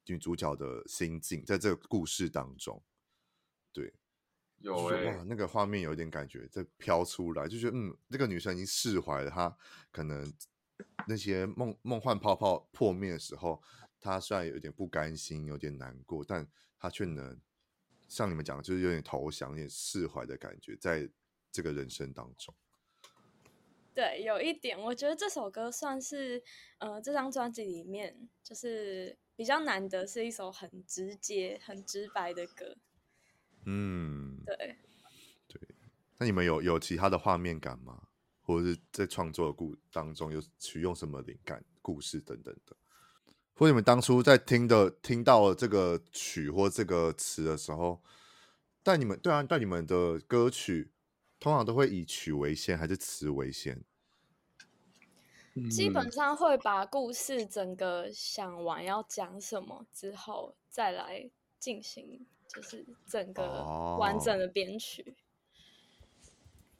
[0.07, 2.85] 女主角的心境，在这个故事当中，
[3.72, 3.94] 对，
[4.59, 9.57] 有哎、欸，哇，那个画面有一点感觉在飘出来，就觉得嗯，这个女生已经释怀了，她
[9.90, 10.30] 可能
[11.09, 13.62] 那些梦梦幻泡泡破灭的时候，
[13.98, 16.46] 她虽然有点不甘心，有点难过，但
[16.78, 17.40] 她却能
[18.07, 21.09] 像你们讲的，就是有点投降、有点释怀的感觉，在
[21.50, 22.54] 这个人生当中。
[23.94, 26.42] 对，有一点，我觉得这首歌算是
[26.78, 29.16] 呃，这张专辑里面就是。
[29.37, 32.76] 比较难得是一首很直接、很直白的歌。
[33.66, 34.76] 嗯，对，
[35.48, 35.61] 对。
[36.18, 38.04] 那你们有有其他的画面感吗？
[38.42, 42.76] 或者是在创作的故当中有取用什么灵感、故事等等的？
[43.54, 48.00] 或者你们当初在听的听到了这个曲或这个词的时候，
[48.85, 50.92] 但你们对啊，但你们的歌曲
[51.44, 53.78] 通常都会以曲为先还是词为先？
[55.70, 63.42] 基本上会把故事整个想完要讲什么之后，再来进行，就是整个
[63.98, 65.14] 完整的编曲。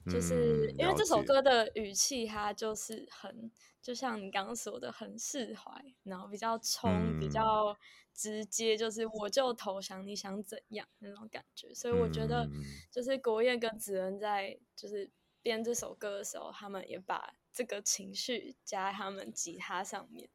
[0.07, 5.71] 哦、就是因为这首歌的语气，它就是很，就像你刚刚说的，很释怀，
[6.03, 7.77] 然后比较冲，嗯、比较
[8.13, 11.73] 直接，就是我就投降，你想怎样那种感觉。
[11.75, 12.49] 所以我觉得，
[12.91, 15.11] 就是国叶跟子恩在就是
[15.43, 17.35] 编这首歌的时候，他们也把。
[17.57, 20.29] 这个情绪加在他们吉他上面，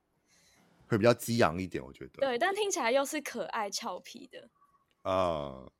[0.88, 2.22] 会比较激昂一点，我觉得。
[2.22, 4.50] 对，但听起来又是可爱俏皮的。
[5.02, 5.74] 啊、呃，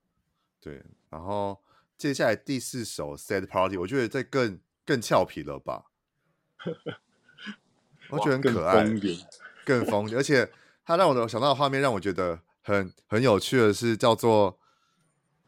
[0.60, 0.84] 对。
[1.10, 1.58] 然后
[2.00, 5.84] 接下来第四首《Sad Party》，我觉得这更更俏皮了吧？
[8.10, 9.18] 我觉得很可爱，更疯点，
[9.66, 10.16] 更疯。
[10.16, 10.50] 而且
[10.86, 14.58] 它让我想到的画面，让我觉得很很有趣的是，叫做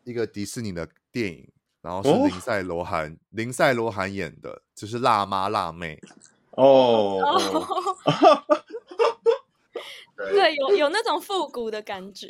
[0.04, 1.50] 一个迪士尼的电影。
[1.82, 6.00] 然后是林赛罗韩，哦、林赛罗韩演的，就是辣妈辣妹。
[6.52, 7.18] 哦，
[10.16, 12.30] 对，有有那种复古的感觉。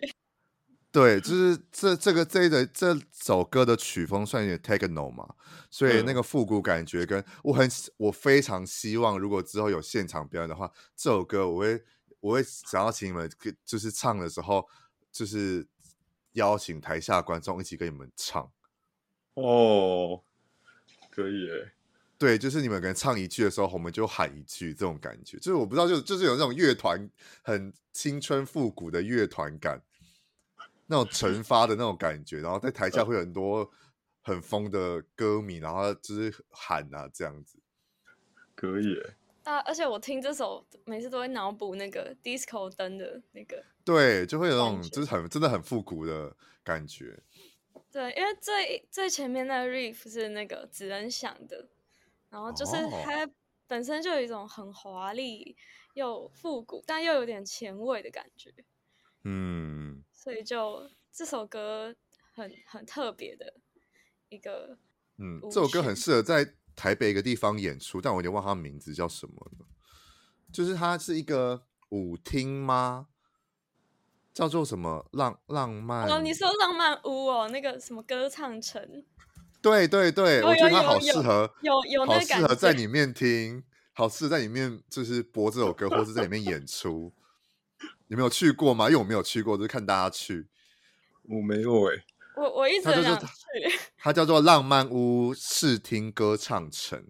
[0.91, 5.35] 对，就是这这个这的这首歌的曲风算有点 techno 嘛，
[5.69, 11.81] 所以那个复古感觉跟我很我非常希望，如果之后有现场表演的话，这首歌我会
[12.19, 13.31] 我会想要请你们
[13.63, 14.67] 就是唱的时候，
[15.13, 15.65] 就是
[16.33, 18.51] 邀请台下观众一起跟你们唱。
[19.35, 20.21] 哦，
[21.09, 21.71] 可以诶。
[22.17, 27.09] 对，就是你们可能唱一句的时候，我们就喊一句，这种感觉，就是我不知道，就就是有那种乐团
[27.41, 29.81] 很青春复古的乐团感，
[30.91, 33.71] 那种成发的那种感觉，然后在台下会有很多
[34.21, 37.57] 很疯的歌迷，然后就是喊啊这样子，
[38.53, 39.01] 可以。
[39.43, 47.17] 啊，而且我听这首每次都会脑补那个 disco 灯的那个，对，就会有那种就是很真的很复古的感觉。
[47.89, 51.69] 对，因为最最前面那个 riff 是那个只能想的。
[52.29, 52.73] 然后就是
[53.03, 53.29] 它
[53.67, 55.55] 本身就有一种很华丽
[55.95, 58.53] 又复古，但又有点前卫的感觉。
[59.23, 61.95] 嗯，所以就这首歌
[62.35, 63.55] 很很特别的
[64.29, 64.77] 一个。
[65.17, 69.65] 嗯，这首歌很适合在台北一个地方演出，但我有点忘它名字叫什么了。
[70.53, 73.07] 就是它是一个舞厅吗？
[74.31, 76.07] 叫做什么浪浪漫？
[76.07, 79.03] 哦，你说浪漫屋哦，那个什么歌唱城。
[79.59, 87.11] 对对对，我觉得它好适合，有有，有，有，有好适合在里面听，好适合在里面就是播这首歌，或是在里面演出。
[88.11, 88.87] 你没有去过吗？
[88.87, 90.45] 因为我没有去过，就是看大家去。
[91.23, 92.03] 我没有哎、欸，
[92.35, 93.25] 我我一直很想去。
[93.97, 97.05] 它叫做浪漫屋视听歌唱城，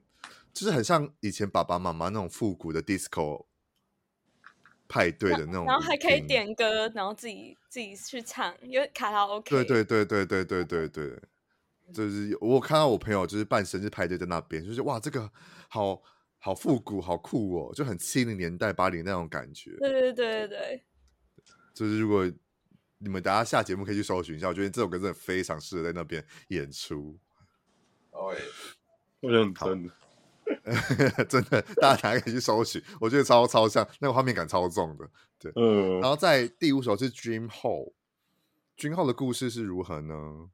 [0.53, 3.47] 就是很像以前爸爸妈妈那种复古的 disco
[4.87, 9.49] 派对的那种，然后还可以点歌，然后自己自己去唱，因为卡拉 OK。
[9.49, 11.19] 对对对对对对对对。
[11.91, 15.27] 就是我看到我朋友就是办生日派对在那边，就是哇，这个
[15.67, 15.99] 好
[16.37, 19.71] 好复古，好酷哦，就很七零年代八零那种感觉。
[19.79, 20.83] 对对对对对。
[21.73, 22.29] 就是如果
[22.99, 27.17] 你们大家下节目可以去搜寻一下，我觉得这首歌真的非常适合在那边演出。
[28.11, 28.33] 哦，
[29.21, 35.09] 我觉得很真的， 真的，大家大家可以去搜寻，我觉得超超像，那个画面感超重的。
[35.39, 35.99] 对，嗯。
[36.01, 40.49] 然后在第五首是 Dream Hole，Dream Hole 的故事是如何呢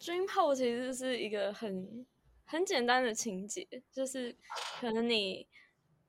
[0.00, 2.06] ？Dream Hole 其实是一个很
[2.44, 4.34] 很简单的情节，就是
[4.80, 5.46] 可能你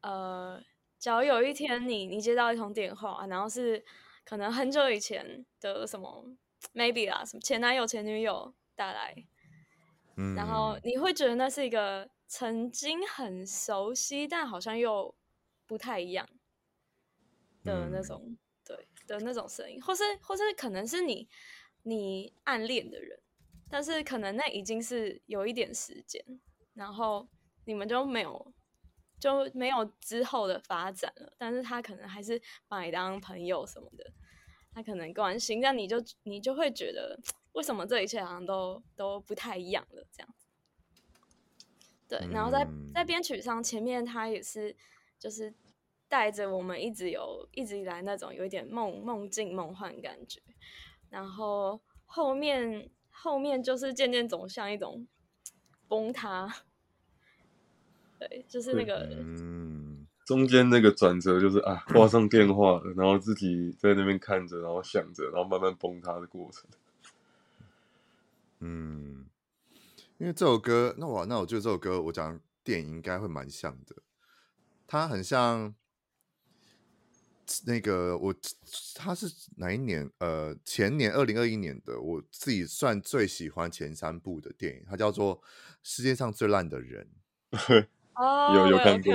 [0.02, 0.62] 呃，
[1.04, 3.84] 假如有一天你你接到一通电话，然后是
[4.24, 6.26] 可能很久以前的什么
[6.74, 9.14] maybe 啦，什么前男友前女友打来，
[10.16, 15.14] 嗯，然后你会觉得那是一个曾经很熟悉，但好像又
[15.68, 16.26] 不太一样
[17.66, 21.28] 的那种，嗯、对的那种声音，或是或是可能是你
[21.82, 23.20] 你暗恋的人。
[23.70, 26.24] 但是可能那已经是有一点时间，
[26.76, 27.28] 然后
[27.66, 28.54] 你们就没有
[29.24, 31.32] 就没有之后的发展了。
[31.38, 34.12] 但是他可能还是把你当朋友什么的，
[34.74, 37.18] 他可能关心，但你就你就会觉得
[37.54, 40.48] 为什么这一切好像都都不太一样了这样子。
[42.10, 44.76] 对，然后在在编曲上，前面他也是
[45.18, 45.54] 就是
[46.10, 50.42] 带着我们一直有一直以来那种有一点梦梦境梦幻感觉，
[51.10, 52.92] 然后后面。
[53.16, 55.08] 后面就是渐渐走向一种
[55.88, 56.52] 崩塌，
[58.30, 66.70] 对，就是那个，嗯，中间那个转折就是啊，挂上电话了，然后自己在那边看着，然后想着，然后慢慢崩塌的过程。
[68.60, 69.26] 嗯，
[70.18, 73.96] 因为这首歌，那我那我觉得这首歌，我讲电影应该会蛮像的，
[74.88, 75.76] 它很像。
[77.68, 78.34] 那个我
[78.96, 80.10] 他是哪一年？
[80.20, 85.40] 呃，前年二零二一年的，我自己算最喜欢前三部的电影，它叫做
[85.84, 87.06] 《世界上最烂的人》。
[88.16, 89.14] 哦，有有看过，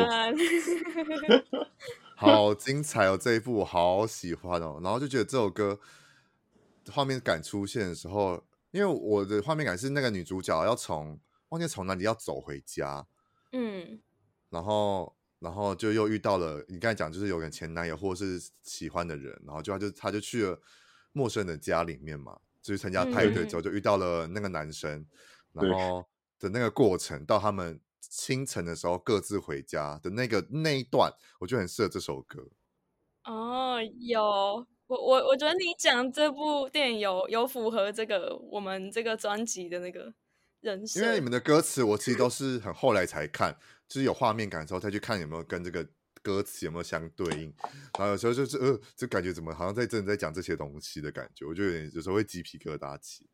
[2.16, 3.16] 好精彩哦！
[3.16, 5.78] 这一部我好喜欢哦，然后就觉得这首歌
[6.90, 11.18] 画面感出现的时候，因为我的画面感是那个女主角要从
[11.50, 13.06] 忘记从哪里要走回家，
[13.52, 14.00] 嗯，
[14.50, 15.14] 然后。
[15.40, 20.60] 然后就又遇到了你刚才讲，就是有个前男友或是喜欢的人，然后就他就他就去了
[21.12, 25.08] 陌生人的家里面嘛，就是参加派对之后就遇到了那个男生，嗯、
[25.52, 26.04] 然后
[26.40, 32.48] 的那个过程到他们清晨的时候各自回家的那个那一段，我就很适合这首歌。
[33.24, 40.14] 哦，有我我我觉得你讲这部电影有有符合这个我们这个专辑的那个
[40.60, 43.56] 人设，因为你们的歌词我其实都是很后来才看。
[43.88, 45.88] 就是有画面感的时候，再去看有没有跟这个
[46.20, 47.50] 歌词有没有相对应，
[47.98, 53.26] 然后有时候就是呃，就感觉怎么好像在真的在讲这些东西的感觉，我就有点有时候会鸡皮疙瘩起。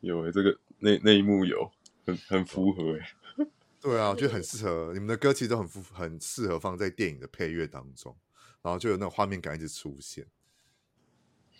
[0.00, 1.68] 有诶、欸，这个那那一幕有
[2.06, 3.46] 很很符合诶、欸。
[3.80, 8.16] 对啊，我觉得很适合你们的歌，其实都很符很适合放在电影的配乐当中，
[8.62, 10.26] 然后就有那种画面感一直出现，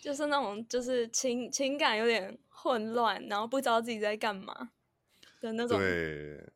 [0.01, 4.71] 就是那种就是情情感有点混乱，然后不知道自己在干嘛
[5.41, 5.79] 的那种。
[5.79, 6.51] 对。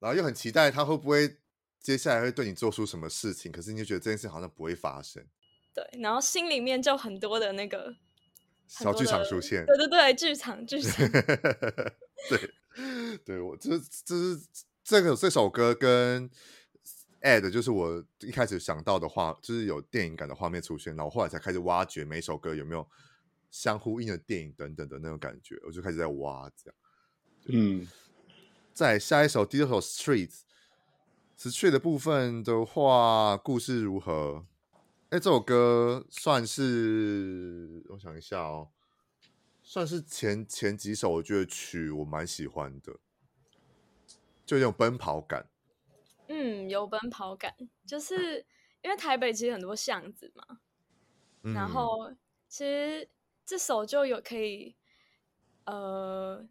[0.00, 1.36] 然后又很期待他会不会
[1.78, 5.24] 接下来会对你做出什么事情，可是你就觉得这件事好像不会发生。
[5.72, 7.94] 对，然后心里面就很多的那个
[8.66, 11.08] 小剧场出现，对对对，剧场剧场，
[12.28, 14.40] 对，对我这这是
[14.82, 16.28] 这个这首歌跟
[17.20, 22.88] Add 就是我一开始想到的话，就是有电影感的画面出现，然后后来才开始挖掘每首歌有没有
[23.50, 26.74] 相呼应的电影等等的那种感觉，我就开始在挖这样。
[27.46, 27.86] 嗯，
[28.72, 30.40] 在下一首第二首 Streets。
[31.36, 34.46] Street 的部分的话，故事如何？
[35.10, 38.68] 哎，这首歌算是我想一下哦，
[39.62, 42.98] 算是前前几首我觉得曲我蛮喜欢的，
[44.44, 45.48] 就有种奔跑感。
[46.28, 47.54] 嗯，有奔跑感，
[47.86, 48.44] 就是
[48.82, 50.60] 因为台北其实很多巷子嘛，
[51.42, 52.10] 嗯、然后
[52.48, 53.08] 其实
[53.44, 54.76] 这首就有可以，
[55.64, 56.48] 呃。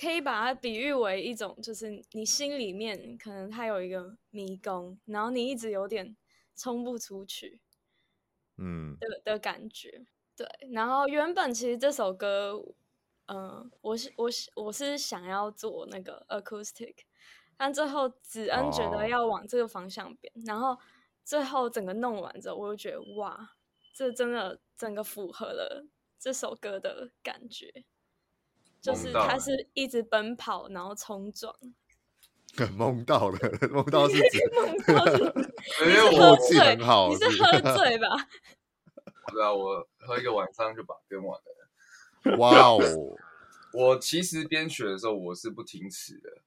[0.00, 6.16] 可以把它比喻为一种，就是你心里面可能它有一个迷宫，然后你一直有点
[6.54, 7.60] 冲不出去，
[8.58, 10.06] 嗯的的感觉。
[10.38, 12.52] 对，然后原本其实这首歌，
[13.26, 16.94] 嗯、呃，我是我是我是想要做那个 acoustic，
[17.56, 20.78] 但最后子恩觉得要往这个方向变，哦、然后
[21.24, 23.50] 最后整个弄完之后，我就觉得哇，
[23.92, 25.84] 这真的整个符合了
[26.20, 27.84] 这首歌的感觉。
[28.80, 31.52] 就是他是一直奔跑，然后冲撞，
[32.78, 33.36] 梦到了，
[33.72, 38.06] 梦到是 指懵到是，因为我默契很好，你是喝醉吧？
[39.30, 42.36] 对啊，我喝一个晚上就把编完了。
[42.36, 42.78] 哇哦！
[43.72, 46.38] 我其实编曲的时候我是不停止的，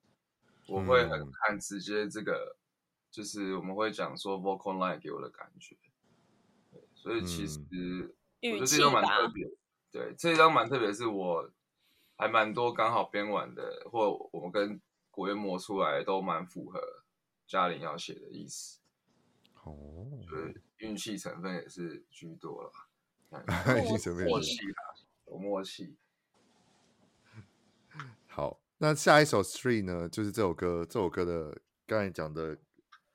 [0.67, 2.57] 我会很看直接这个，嗯、
[3.11, 5.75] 就是我们会讲说 vocal line 给我的感觉，
[6.95, 7.59] 所以其实
[8.41, 9.49] 我觉得这张蛮特别。
[9.91, 11.49] 对，这张蛮特别，是我。
[12.17, 14.79] 还蛮多刚好编完的，或我们跟
[15.09, 16.79] 国乐磨出来都蛮符合
[17.47, 18.79] 嘉玲要写的意思。
[19.63, 22.71] 哦，对，运气成分也是居多了。
[23.77, 24.95] 运气成分默契啦，
[25.27, 25.95] 有默契。
[28.27, 30.07] 好，那下一首 Three 呢？
[30.09, 32.57] 就是这首歌，这首歌的刚才讲的，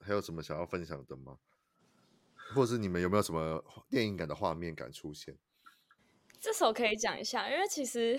[0.01, 1.39] 还有什么想要分享的吗？
[2.55, 5.37] 或者是你们有没有什么电影感的画面感出现？
[6.41, 8.19] 这首可以讲一下，因为其实。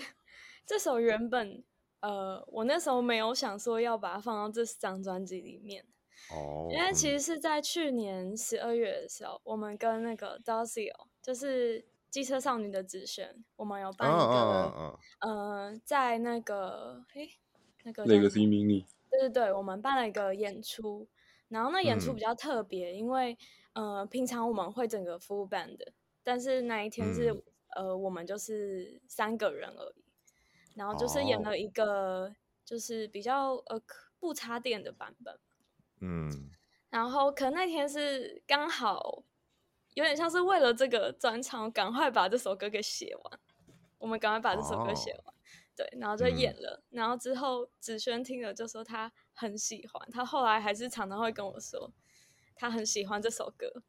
[0.66, 1.64] 这首原本，
[2.00, 5.86] 呃，我那时候没有想说要把它放到这张专辑里面，
[6.30, 10.92] 哦，因为其实是在去年十二月的时候，我们跟那个 Docio，
[11.22, 17.30] 就是机车少女的子轩，我们有办一个，呃，在那个，诶，
[17.84, 21.08] 那个那个是迷你，对对对，我们办了一个演出，
[21.48, 23.36] 然后那演出比较特别，嗯、因为，
[23.72, 25.92] 呃，平常我们会整个 full band 的，
[26.22, 27.32] 但是那一天是，
[27.76, 30.04] 嗯、呃，我们就是三个人而已。
[30.74, 32.32] 然后就是演了一个，
[32.64, 33.82] 就是比较呃
[34.20, 35.36] 不插电的版本，
[36.00, 36.50] 嗯，
[36.90, 39.22] 然后可能那天是刚好
[39.94, 43.40] 有点像是为了这个专场，赶快把这首歌给写完，
[43.98, 45.34] 我们赶快把这首歌写完，哦、
[45.76, 51.92] 对，然后就演了，嗯、然后之后子轩听了就说他很喜欢，他后来还是常常会跟我说
[52.54, 53.82] 他很喜欢这首歌，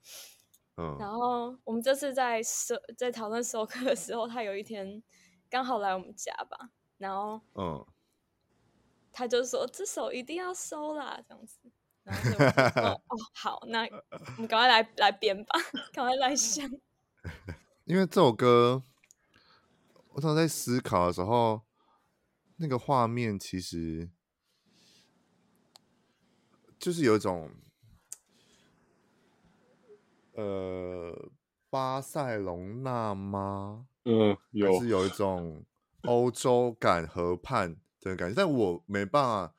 [0.78, 5.04] 嗯，然后我们这次在收在讨论收歌的时候，他有一天
[5.50, 6.70] 刚好来我们家吧。
[7.00, 7.86] 然后，嗯，
[9.14, 11.58] 他就说这首一定要收啦，这样子。
[12.10, 12.38] 然后就
[12.82, 13.02] 说哦，
[13.34, 15.60] 好，那我们赶快来来编吧，
[15.94, 16.70] 赶快来想。
[17.86, 18.84] 因为这首歌，
[20.14, 21.62] 我常在思考的时候，
[22.58, 24.10] 那个画面其实
[26.80, 27.52] 就是有一种，
[30.34, 31.30] 呃，
[31.70, 33.88] 巴塞隆纳吗？
[34.06, 35.66] 嗯，有，是有一种。
[36.04, 39.54] 欧洲感河畔的感觉，但我没办法，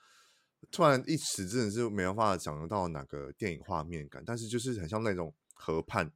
[0.71, 6.11] 突然一时真的是没办法想得到哪个电影画面感，但是就是很像那种河畔，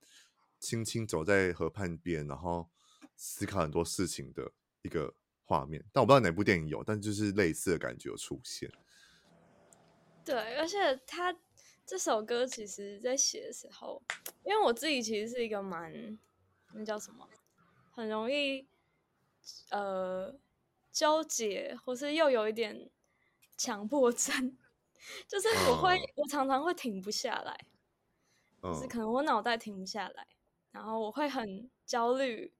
[0.60, 2.68] 轻轻走在河畔边，然后
[3.16, 4.50] 思考很多事情的
[4.82, 5.14] 一个
[5.44, 5.84] 画面。
[5.92, 8.70] 但我不知道哪部电影有，但就是类似的感觉有出现。
[10.24, 11.36] 对，而且他
[11.86, 14.02] 这首歌其实在写的时候，
[14.44, 16.18] 因为我自己其实是一个蛮，
[16.72, 17.28] 那叫什么，
[17.92, 18.66] 很容易。
[19.68, 20.34] 呃，
[20.90, 22.88] 纠结，或是又有一点
[23.56, 24.56] 强迫症，
[25.26, 26.10] 就是我会，oh.
[26.16, 27.66] 我常常会停不下来
[28.60, 28.74] ，oh.
[28.74, 30.26] 就是可能我脑袋停不下来，
[30.70, 32.52] 然后我会很焦虑，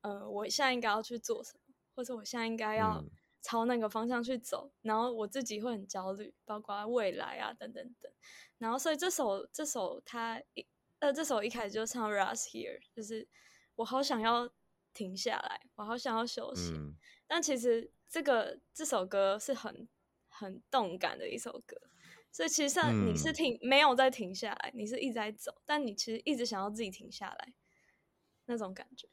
[0.00, 3.04] 呃，我现在应该要去做什么，或者我现在应该要
[3.40, 8.12] 朝那个方向去走，嗯、然后我自己会很焦虑，包括未来啊，等等等，
[8.58, 10.66] 然后所以这首这首他一
[10.98, 13.28] 呃这首一开始就唱 Rush Here，就是
[13.76, 14.50] 我好想要。
[14.94, 16.70] 停下来，我好想要休息。
[16.74, 16.94] 嗯、
[17.26, 19.88] 但其实这个这首歌是很
[20.42, 21.76] 很动感的一首歌，
[22.30, 27.54] 所以其实上你是停、嗯、没有在停下来，你是一直在走，但你其实一直想要自己停下来。
[28.46, 29.08] 那种感觉。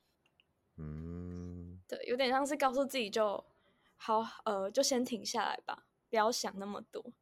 [0.78, 3.46] 嗯，对，有点像是告诉自己就
[3.96, 7.14] 好，呃，就先停下来吧，不要想那么多。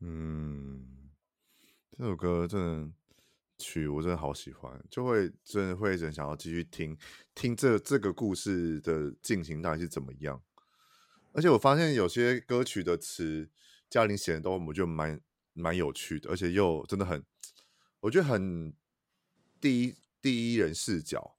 [0.00, 1.10] 嗯，
[1.96, 2.92] 这首歌真的
[3.56, 6.98] 曲我真的好喜欢，就会真的会很想要继续听
[7.36, 10.42] 听这这个故事的进行到底是怎么样。
[11.32, 13.48] 而且我发现有些歌曲的词，
[13.88, 15.20] 嘉玲写的都我觉得蛮
[15.52, 17.24] 蛮有趣的，而且又真的很，
[18.00, 18.74] 我觉得很
[19.60, 21.36] 第一第一人视角，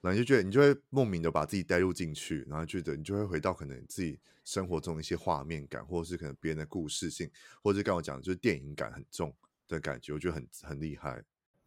[0.00, 7.30] 然后就觉得你就会莫名的把自己带入进去，然后觉得你就会回到可能自己生活中一些画面感，或者是可能别人的故事性，
[7.62, 9.34] 或者是刚我讲的就是电影感很重
[9.68, 11.22] 的感觉，我觉得很很厉害。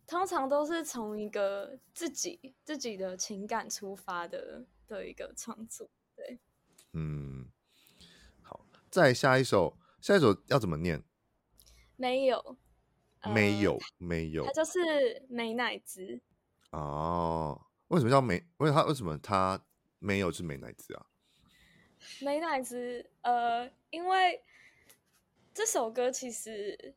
[0.07, 6.39] 通常都是从一个自己自己的情感出发的的一个创作，对。
[6.93, 7.47] 嗯，
[8.41, 11.03] 好，再下一首，下一首要怎么念？
[11.95, 12.57] 没有，
[13.31, 16.19] 没有，没有，它就是美乃滋。
[16.71, 18.43] 哦，为什么叫美？
[18.57, 19.63] 为它为什么它
[19.99, 21.05] 没有是美乃滋啊？
[22.21, 24.41] 美乃滋，呃，因为
[25.53, 26.95] 这首歌其实，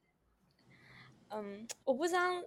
[1.28, 2.42] 嗯，我不知道，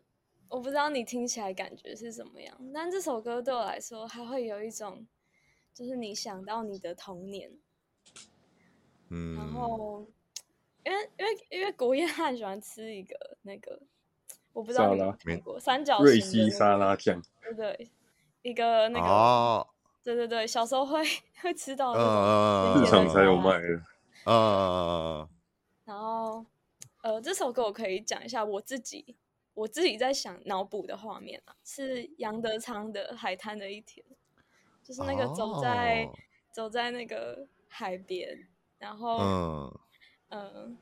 [0.48, 5.06] 我不知道你听起来感觉是怎么样，但这首歌对我来说，还会有一种。
[5.76, 7.52] 就是你想到你的童年，
[9.10, 10.08] 嗯，然后
[10.86, 13.78] 因为因为因为国宴他很喜欢吃一个那个，
[14.54, 17.92] 我不知道你有没有看过三角形、那个、瑞西沙拉酱，对对，
[18.42, 19.68] 一个那个，哦、
[20.02, 21.04] 对对对，小时候会
[21.42, 25.28] 会吃到那种呃，市场才有卖的，啊，
[25.84, 26.46] 然后
[27.04, 29.18] 呃，这首歌我可以讲一下我自己
[29.54, 34.06] 我自己在想脑补的画面啊，是杨德昌的《海滩的一天》。
[34.86, 36.16] 就是那个走在、oh.
[36.52, 39.74] 走在那个海边，然后嗯、
[40.30, 40.78] 呃，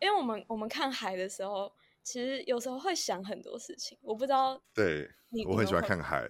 [0.00, 3.96] 因为我们我们看海的时候，其实有时候会想很多事情。
[4.02, 5.08] 我不知道，对，
[5.46, 6.28] 我很喜欢看海。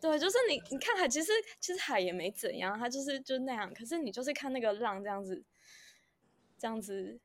[0.00, 3.74] 对，就是你你看海，其实其实海也没怎样，它就是就那样。
[3.74, 5.44] 可是你就是看那个浪这样子，
[6.56, 7.18] 这样子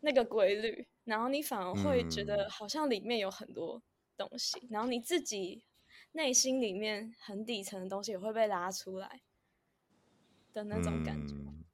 [0.00, 3.82] 那个规律，然后你反而会觉得好像里面有很多
[4.14, 5.64] 东西，嗯、然后你自己。
[6.18, 9.20] 内心里面很底层的东西也会被拉出来
[10.52, 11.64] 的那种感觉，嗯、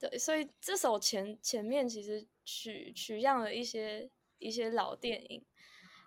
[0.00, 4.10] 对，所以这首前前面其实取取样了一些
[4.40, 5.44] 一些老电影，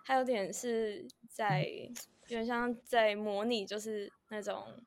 [0.04, 4.84] 还有点是在有点像在模拟，就是那种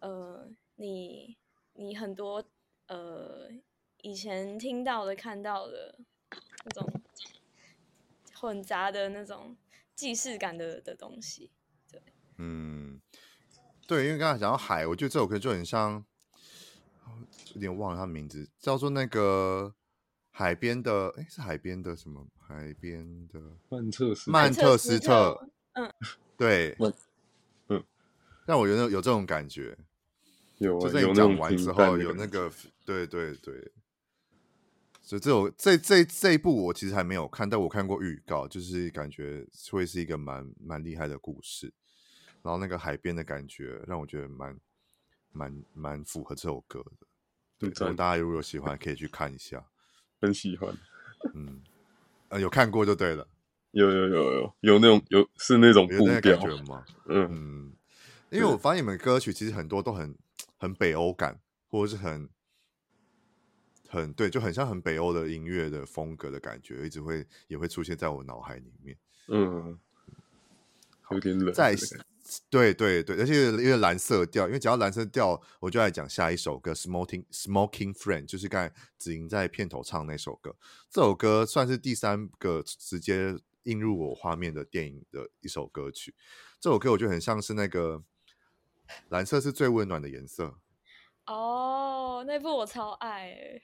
[0.00, 1.38] 呃，你
[1.74, 2.44] 你很多
[2.88, 3.48] 呃
[4.02, 5.96] 以前听到的、看到的
[6.64, 6.92] 那种
[8.34, 9.56] 混杂的那种
[9.94, 11.52] 既视感的的东西。
[12.42, 12.98] 嗯，
[13.86, 16.02] 对，因为刚才讲到海，我觉得这首歌就很像，
[17.52, 19.74] 有点忘了它名字，叫做那个
[20.30, 22.26] 海边的，哎，是海边的什么？
[22.38, 23.38] 海边的
[23.68, 25.92] 曼彻斯曼特斯特，嗯，
[26.38, 26.74] 对，
[27.68, 27.84] 嗯，
[28.46, 29.76] 让我觉得有这种感觉，
[30.56, 32.50] 有，就是你讲完之后有那个，
[32.86, 33.70] 对对对，
[35.02, 41.72] 所以这首这这这一部我其实还没有看，但我看过预告，就是感觉会是一个蛮蛮厉害的故事。
[42.42, 44.58] 然后那个海边的感觉让我觉得蛮
[45.32, 46.82] 蛮蛮符合这首歌
[47.58, 48.16] 的，对，大家。
[48.16, 49.64] 如果有喜欢，可以去看一下，
[50.20, 50.74] 很喜欢，
[51.34, 51.62] 嗯，
[52.28, 53.26] 呃，有看过就对了，
[53.72, 56.84] 有有有有有那种有是那种有那个感觉吗？
[57.06, 57.28] 嗯。
[57.30, 57.72] 嗯，
[58.30, 60.16] 因为我发现你们歌曲其实很多都很
[60.56, 62.28] 很北欧感，或者是很
[63.88, 68.96] 很对，就很像很北欧的音乐的风格的感觉，一直会也会出现在我脑海里面，
[69.28, 69.78] 嗯，
[71.10, 71.76] 有点冷，在。
[72.48, 80.56] 对对对，而且因为蓝色调，因为讲到蓝色调，我就来讲下一首歌《Smoking Smoking Friend》，就是刚才子莹在片头唱那首歌。
[80.90, 86.14] 这首歌算是第三个直接映入我画面的电影的一首歌曲。
[86.60, 88.02] 这首歌我觉得很像是那个
[89.08, 90.58] 蓝色是最温暖的颜色。
[91.26, 93.62] 哦，那部我超爱。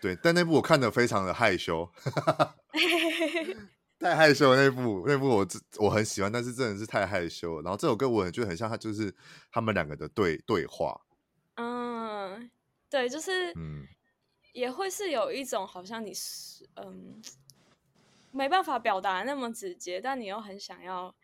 [0.00, 1.90] 对，但那部我看的非常的害羞。
[3.98, 5.46] 太害羞的那部，那部我
[5.78, 7.62] 我很喜欢，但是真的是太害羞了。
[7.62, 9.14] 然后这首歌我很觉得很像他，就是
[9.50, 11.00] 他们两个的对对话。
[11.54, 12.50] 嗯，
[12.90, 13.86] 对，就是嗯，
[14.52, 17.22] 也会是有一种好像你是嗯
[18.32, 21.14] 没办法表达那么直接，但你又很想要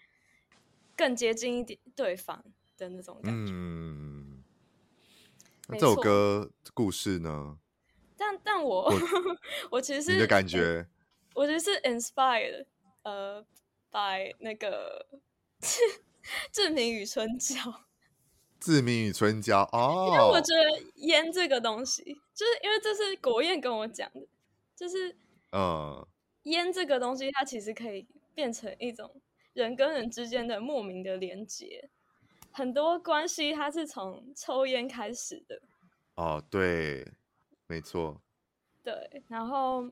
[0.97, 2.43] 更接近一点对方
[2.79, 3.53] 的那种感觉。
[3.55, 4.43] 嗯，
[5.68, 7.59] 那这首歌故事呢？
[8.16, 8.99] 但但我我，
[9.73, 10.89] 我其实是你的感觉。
[11.35, 12.66] 我觉得是 inspired，
[13.03, 13.45] 呃
[13.91, 15.07] ，by 那个
[16.53, 17.57] 志明与春娇。
[18.61, 24.20] 志明与春娇哦，因为我觉得烟这个东西，就是因为这是国彦跟我讲的，
[24.76, 25.16] 就是
[25.51, 26.07] 嗯，
[26.45, 29.20] 烟这个东西它其实可以变成一种
[29.53, 31.91] 人跟人之间的莫名的连接，
[32.53, 35.61] 很多关系它是从抽烟开始的。
[36.14, 37.05] 哦，对，
[37.66, 38.22] 没错。
[38.85, 39.91] 对，然后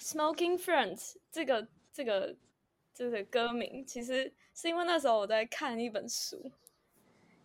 [0.00, 2.36] Smoking Friends 这个这个
[2.94, 6.52] 这个歌名，其实是因为那时候我在看一本书，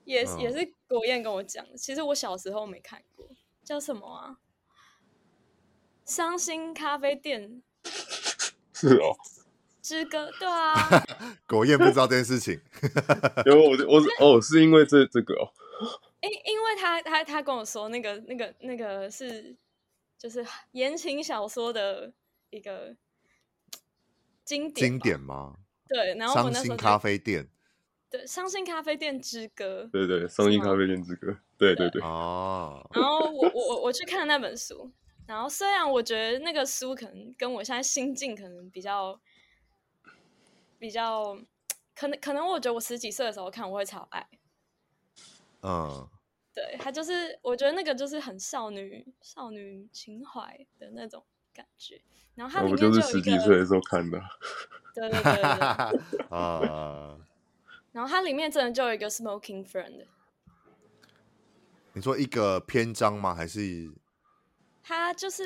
[0.04, 1.78] 也、嗯、也是国燕跟我讲的。
[1.78, 3.28] 其实我小时候没看过，
[3.64, 4.38] 叫什么啊？
[6.06, 7.62] 伤心咖啡店。
[8.74, 9.16] 是哦。
[9.82, 10.76] 之歌，对啊。
[11.48, 12.60] 国燕不知道这件事情。
[13.46, 15.52] 因为我我哦，是因为这这个哦。
[16.22, 19.56] 因因为他他他跟我说，那个那个那个是
[20.18, 22.12] 就是言情小说的
[22.50, 22.96] 一个
[24.44, 25.58] 经典经典吗？
[25.88, 27.48] 对，然后我那时候伤心咖啡店，
[28.10, 32.88] 对，伤心咖啡店之歌，对对，伤心咖啡店之歌，对对对哦。
[32.94, 34.92] 然后我我我我去看那本书，
[35.26, 39.20] 然后虽然我觉得那个书可能跟我现在心境可能比较
[40.78, 41.38] 比较，
[41.96, 44.28] 可能可能我觉得我十几岁的时候看我会超爱。
[45.62, 46.08] 嗯，
[46.54, 52.02] 对，他就是，我觉得那个就是很少女少女情怀的那种感觉。
[52.36, 54.22] 然后他里面就十几岁的时候看的。
[54.94, 56.26] 对对对对。
[56.30, 57.16] 啊。
[57.92, 60.06] 然后它里面真的就有一个 smoking friend。
[61.94, 63.34] 你说一个篇章吗？
[63.34, 63.92] 还是？
[64.84, 65.44] 他就是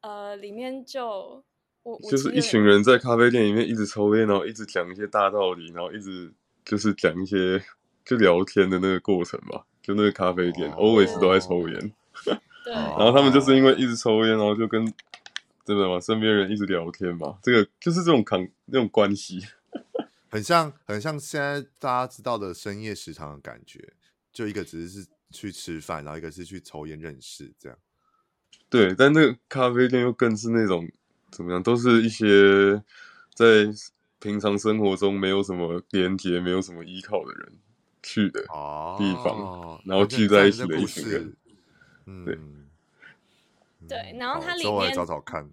[0.00, 1.44] 呃，里面就
[1.82, 6.32] 我就是一群人在咖啡店里面一直抽烟，然后一直讲一些大道理，然后一直
[6.64, 7.62] 就是讲一些。
[8.04, 11.92] 就聊天的那个过程吧，就那个咖啡店、oh.，always 都在抽烟。
[12.64, 12.74] 对。
[12.74, 14.84] 然后他们就是因为一直抽烟，然后就跟
[15.64, 19.40] 真的吗，身边人一直聊天嘛，这个就是这种扛那种关系，
[20.28, 23.92] 很像很像现在大家知道的深夜食堂的感觉，
[24.32, 27.78] 就一个只是是去吃饭，然后一个是去抽烟认识这样。
[28.68, 30.90] 对，但那个咖啡店又更是那种
[31.30, 32.82] 怎么样，都是一些
[33.34, 33.66] 在
[34.18, 37.52] 平常生活中没有什么连接、没有什么依靠的人。
[38.04, 38.40] 去的
[38.98, 41.36] 地方，哦，然后聚在一起的一群人，
[42.06, 42.36] 嗯，对，
[43.88, 45.52] 对，然后它里面找找看，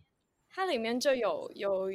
[0.50, 1.90] 它里面就有有，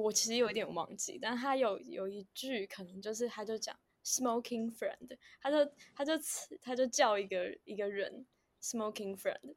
[0.00, 6.12] 我其实有一点忘记，但它有有一句可能就是，他就讲 smoking friend，他就他就
[6.60, 8.26] 他就叫一个一个人
[8.62, 9.54] smoking friend，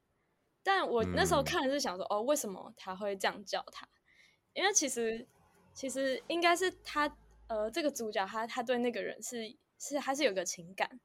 [0.64, 3.88] 但我那时候看的是想说，嗯，哦，为什么他会这样叫他？
[4.53, 5.28] 因为其实
[5.74, 9.55] 其实应该是他呃，这个主角他他对那个人是。
[9.82, 10.99] 是还是有个情感，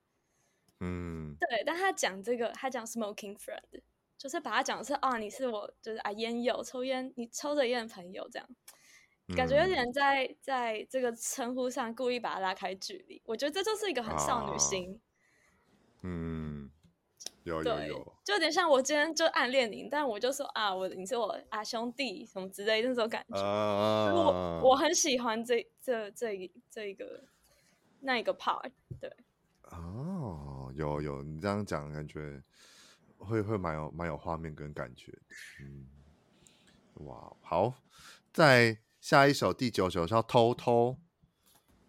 [0.81, 3.83] 嗯，对，但他讲这个，他讲 smoking friend，
[4.17, 8.49] 就是把他讲的是啊，你是我就是啊烟友，抽烟，你抽着烟的朋友这样，
[9.29, 15.01] 嗯、感觉有点在在这个称呼上故意把他拉开距离，我觉得这就是一个很少女心，
[15.99, 16.71] 啊、嗯，
[17.45, 27.25] 有有有，就有点像我今天就暗恋你，但我就说啊，我你是我啊兄弟什么之类的那种感觉，啊、我我很喜欢这这这这一个。
[28.07, 29.11] 那一个 part，对，
[29.63, 32.43] 哦，有有，你这样讲，感觉
[33.25, 35.13] 会会蛮有蛮有画面跟感觉，
[35.61, 35.87] 嗯，
[37.05, 37.75] 哇，好，
[38.33, 40.99] 在下一首第九首叫偷偷，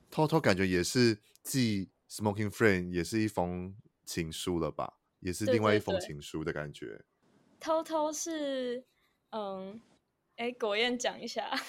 [0.10, 3.76] 偷偷感觉也是继 Smoking Friend 也是一封
[4.06, 6.86] 情书了吧，也是另外一封情书的感觉。
[6.86, 7.06] 对对对，
[7.60, 8.86] 偷偷是，
[9.32, 9.80] 嗯，
[10.38, 11.60] 哎，果燕讲一下，啊，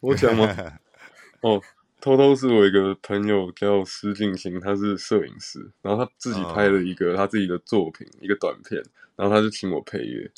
[0.00, 0.78] 我讲吗？
[1.42, 1.62] 哦。
[2.00, 8.22] 偷偷是我一个朋友叫施静行，他是摄影师，然后他自己拍了一个他自己的作品，oh.
[8.22, 8.80] 一个短片，
[9.16, 10.30] 然后他就请我配乐，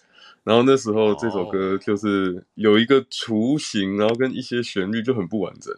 [0.42, 5.74] 然后那时候这首歌就是有一个雏形，然后跟一些旋律就很不完整，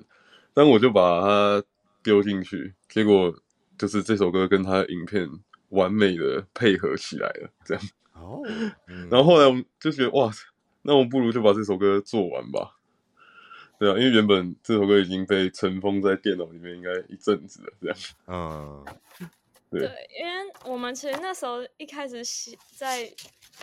[0.54, 1.64] 但我就把它
[2.02, 3.34] 丢进去，结果
[3.76, 5.28] 就是这首歌跟他的影片
[5.70, 7.82] 完美的配合起来了，这样。
[8.14, 8.46] 哦，oh.
[9.10, 10.30] 然后后来我们就觉得哇，
[10.82, 12.76] 那我不如就把这首歌做完吧。
[13.82, 17.98] 对啊，因为原本这首歌已经被尘封在电脑里面，应该一阵子了，这样。
[18.28, 18.84] 嗯，
[19.68, 20.32] 对，对，因为
[20.66, 23.12] 我们其实那时候一开始写在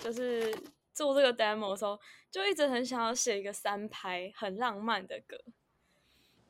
[0.01, 0.53] 就是
[0.91, 1.97] 做这个 demo 的时候，
[2.30, 5.38] 就一直很想要写一个三拍很浪漫的歌，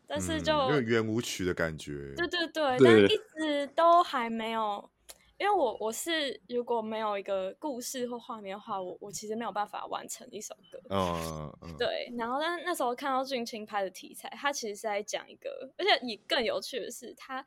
[0.07, 2.15] 但是就有圆舞曲的感觉。
[2.17, 4.89] 对对对，对但一直都还没有。
[5.39, 10.77] 因为我我是如果没有一个故事或画面的话，我我其实没有办法完成一首歌。
[10.89, 11.77] 嗯嗯。
[11.77, 17.45] 对，然后但那时候看到俊清拍的题材，他其实是在讲一个，而且你更有趣的是，他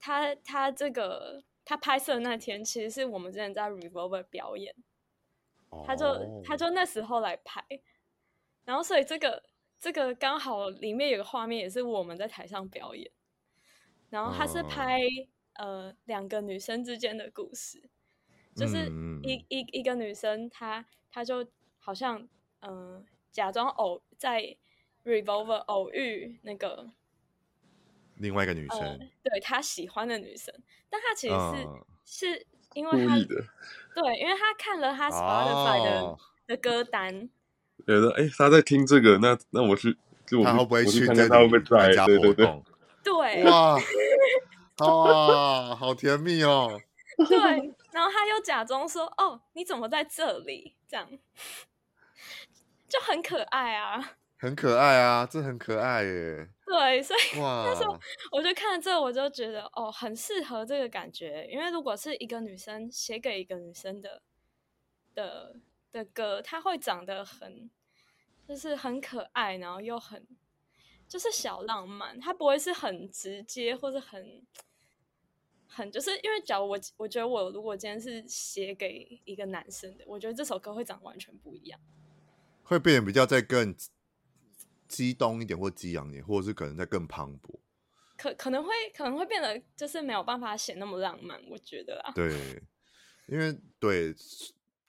[0.00, 4.74] 他他这个他拍摄的那天，其实是我们之前在 Revolver 表演，
[5.86, 7.64] 他就他就那时候来拍，
[8.64, 9.40] 然后所以这个
[9.78, 13.08] 这个刚好里面有个画面也是我们在台上表演，
[14.10, 15.00] 然后他是拍。
[15.54, 17.82] 呃，两个女生之间的故事，
[18.54, 18.90] 就是
[19.22, 21.46] 一一一个女生她，她她就
[21.78, 22.28] 好像
[22.60, 24.56] 嗯、呃，假装偶在
[25.04, 26.90] Revolver 偶遇那个
[28.16, 30.54] 另外一个女生，呃、对她喜欢的女生，
[30.88, 33.16] 但她其实是、嗯、是因为她
[33.94, 37.28] 对，因为她看了她 Spotify 的、哦、的歌单，
[37.86, 39.96] 觉得哎她在听这个，那那我去，
[40.26, 42.64] 就我他会不会去看看他会不会参加活动？
[43.04, 43.34] 对对。
[43.34, 43.78] 对，对哇，
[44.78, 46.80] 哇， 好甜蜜哦。
[47.28, 47.38] 对，
[47.92, 51.08] 然后他又假装说：“哦，你怎么在这里？”这样
[52.88, 56.48] 就很可爱啊，很可爱啊，这很可爱耶。
[56.66, 57.96] 对，所以那时候
[58.32, 61.46] 我就看了这个，我就觉得哦，很适合这个感觉。
[61.50, 64.22] 因为如果是一个女生写给一个女生的
[65.14, 65.54] 的
[65.92, 67.70] 的歌，她会长得很，
[68.48, 70.26] 就是很可爱，然后又很
[71.14, 74.44] 就是小浪漫，它不会是很直接或者很。
[75.68, 81.78] 很就是因为，假如我我觉得我如果今天是写给一个男生的，我觉得这首歌会长完全不一样，
[82.64, 83.72] 会变得比较再更
[84.88, 87.58] 激动一点，或激昂一点，或者是可能再更磅礴，
[88.16, 92.12] 可可能会可能会变得就是没有办法写那么浪漫，我觉得啊。
[92.12, 92.60] 对，
[93.28, 94.14] 因为对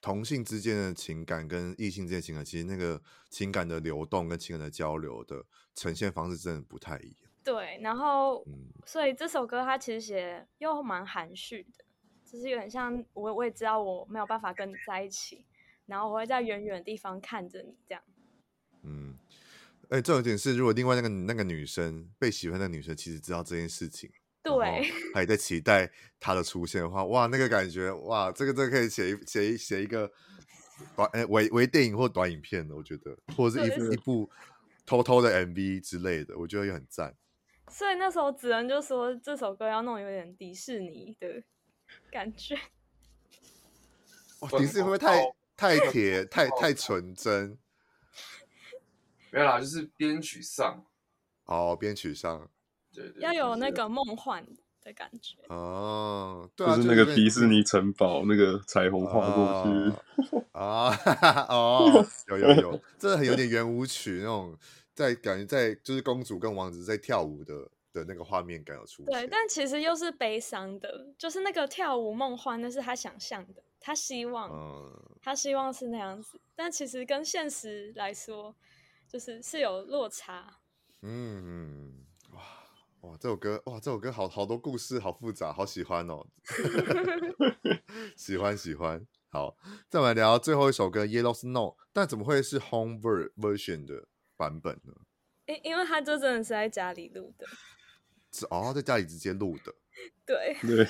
[0.00, 3.00] 同性之间的情感跟异性之间的情感，其实那个
[3.30, 5.44] 情感的流动跟情感的交流的
[5.76, 7.30] 呈现方式真的不太一样。
[7.44, 8.44] 对，然后，
[8.84, 11.84] 所以这首歌它其实写又蛮含蓄的，
[12.24, 15.46] 就是有点像我我也知道我没有办法跟你在一起，
[15.86, 18.02] 然后我会在远远的地方看着你这样。
[18.82, 19.16] 嗯，
[19.90, 24.10] 哎，重点是，如果另外那个那个女生被喜欢的女生其实知道这件事情，
[24.42, 30.10] 对，还在期待她的出现的话，哇，那个感觉，哇，这个这个可以写一写一写一个
[30.96, 34.28] 短哎微微电影或短影片的，我觉得，或者是一一部
[34.86, 37.14] 偷偷的 MV 之类的，我觉得也很赞。
[37.68, 41.42] 所以那时候子恩就说这首歌要弄有点迪士尼的
[42.10, 42.56] 感觉。
[44.40, 45.20] 哇，迪士尼会不会太
[45.56, 47.58] 太铁、太太纯真？
[49.32, 50.86] 没有啦，就是编曲上。
[51.46, 52.48] 哦，编曲上。
[52.92, 53.20] 对对。
[53.20, 54.46] 要有那个梦幻
[54.86, 55.36] 的感觉。
[55.48, 59.68] 哦，对啊，就是那个迪士尼城堡那个彩虹画过去。
[60.52, 60.88] 啊，
[61.50, 64.56] 哦，有有有，真的很有点圆舞曲那种。
[64.94, 78.54] 在感觉在就是公主跟王子在跳舞的的那个画面感有出现，对，但其实又是悲伤的，就是那个跳舞梦幻，那是他想象的，他希望，嗯，他希望是那样子，但其实跟现实来说，
[79.06, 80.56] 就是是有落差。
[81.02, 81.92] 嗯，
[83.06, 86.26] 哇哇，这首歌哇，这首歌好好多故事，好复杂，好喜欢哦，
[88.16, 89.06] 喜欢喜欢。
[89.28, 89.56] 好，
[89.88, 94.08] 再来聊最后一首歌《Yellow Snow》，但怎么会是 Home Version 的？
[94.36, 94.92] 版本呢？
[95.46, 97.46] 因因为他就真的是在家里录的，
[98.32, 99.74] 是哦，在家里直接录的，
[100.26, 100.86] 对 对，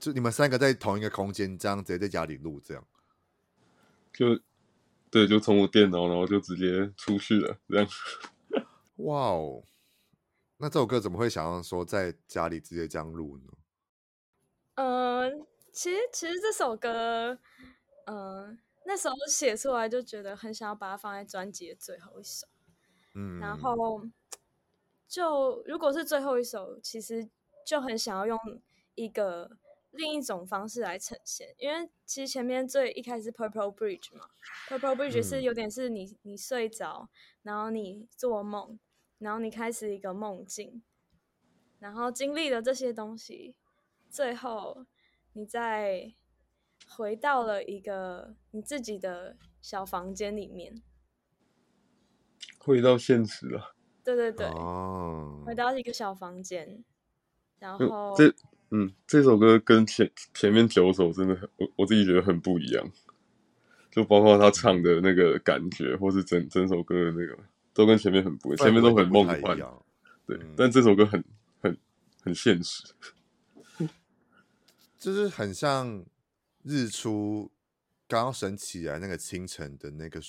[0.00, 2.84] 就你们三个在同一个空间，这样直接在家里录，这样
[4.12, 4.40] 就
[5.10, 7.86] 对，就从我电脑，然后就直接出去了，这样。
[8.96, 9.62] 哇哦，
[10.58, 13.52] 那这首歌怎么会想要说在家里直接这样录呢？
[14.74, 15.30] 呃，
[15.72, 17.38] 其实其实这首歌，
[18.04, 18.58] 嗯、呃。
[18.88, 22.46] 那时候写出来就觉得很想要把它放在专辑的最后一首，
[23.14, 24.00] 嗯，然后
[25.08, 27.28] 就如果是最后一首，其实
[27.66, 28.38] 就很想要用
[28.94, 29.58] 一个
[29.90, 34.28] 另一种方式来呈现，因为其实前面最一开始 Purple Bridge 嘛
[34.68, 37.08] ，Purple Bridge 是有点是你你睡着，
[37.42, 38.78] 然后你做梦，
[39.18, 40.82] 然后你开始一个梦境，
[41.78, 43.54] 然后经历了这些东西，
[44.08, 44.86] 最后
[45.32, 46.14] 你再。
[46.88, 50.82] 回到了一个你自己的小房间里面，
[52.58, 53.74] 回到现实了。
[54.04, 56.84] 对对对，哦，回到一个小房间，
[57.58, 58.32] 然后这
[58.70, 62.88] 嗯，这首歌跟前前面九首真的很，我我自己觉得很不一样，
[63.90, 67.36] 就包括他唱的那个感觉，或是整整首歌的那个，
[67.76, 69.56] 都跟前面很不一样，前面都很梦幻，
[70.26, 71.22] 对，嗯，但这首歌很
[71.60, 71.78] 很
[72.24, 72.82] 很现实，
[74.98, 76.04] 就是很像。
[76.68, 77.48] 日出
[78.08, 80.20] 刚升起来那个清晨的那个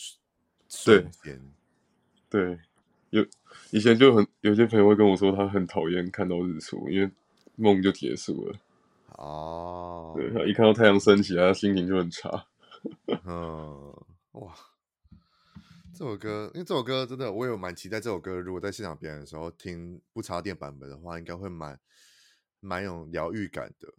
[0.69, 1.41] 瞬间，
[2.29, 2.59] 对，
[3.09, 3.25] 有
[3.71, 7.09] 以前就很有些朋友会跟我说，他很讨厌看到日出，因为
[7.55, 8.59] 梦就结束了。
[9.13, 12.45] 哦，对，他一看到太阳升起来，他心情就很差。
[13.25, 13.91] 嗯，
[14.33, 14.53] 哇，
[15.97, 18.39] 这首歌，因为这首歌真的，我有蛮期待这首歌。
[18.39, 21.79] 如果在现场表演的时候听不插电版本的话，应该会蛮
[22.59, 23.91] 蛮有疗愈感的。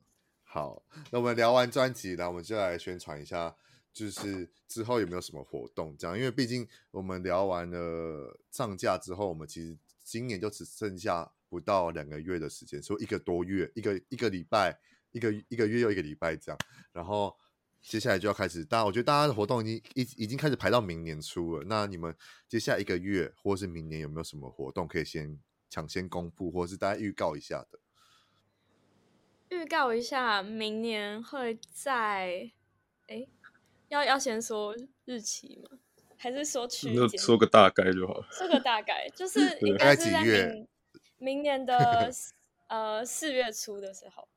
[0.44, 0.80] 好，
[1.10, 3.52] 那我们聊完专辑，然后我们就来宣传一下，
[3.92, 6.16] 就是之后有没有什么活动这样？
[6.16, 14.78] 因为毕竟我们聊完了上架之后，我们其实今年就只剩下不到两个月的时间，说一个多月，一个一个礼拜，
[15.10, 16.58] 一个一个月又一个礼拜这样。
[16.92, 17.36] 然后
[17.88, 21.64] 接下来就要开始，大家我觉得大家的活动已经已已经开始排到明年初了。
[21.66, 22.14] 那你们
[22.46, 25.38] 接下来一个月或是明年有没有什么活动可以先
[25.70, 27.78] 抢先公布，或者是大家预告一下的？
[29.48, 32.50] 预告一下，明年会在，
[33.06, 33.26] 哎，
[33.88, 34.76] 要要先说
[35.06, 35.78] 日期吗？
[36.18, 37.18] 还是说区间？
[37.18, 38.26] 说个大概就好了。
[38.30, 40.68] 说个大概， 就是应该是在明
[41.16, 42.10] 明年的
[42.68, 44.28] 呃四月初的时候，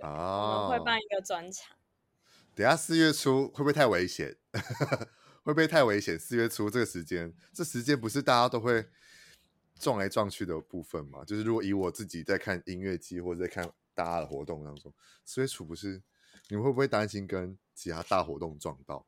[0.00, 1.76] 啊，我们会办一个专场。
[2.58, 4.36] 等下四月初会不会太危险？
[5.44, 6.18] 会不会太危险？
[6.18, 8.84] 四月初这个时间，这时间不是大家都会
[9.78, 11.24] 撞来撞去的部分吗？
[11.24, 13.70] 就是如果以我自己在看音乐季或者在看。
[13.94, 14.94] 大家的活动当中，
[15.24, 16.00] 四月初不是
[16.48, 19.04] 你们会不会担心跟其他大活动撞到？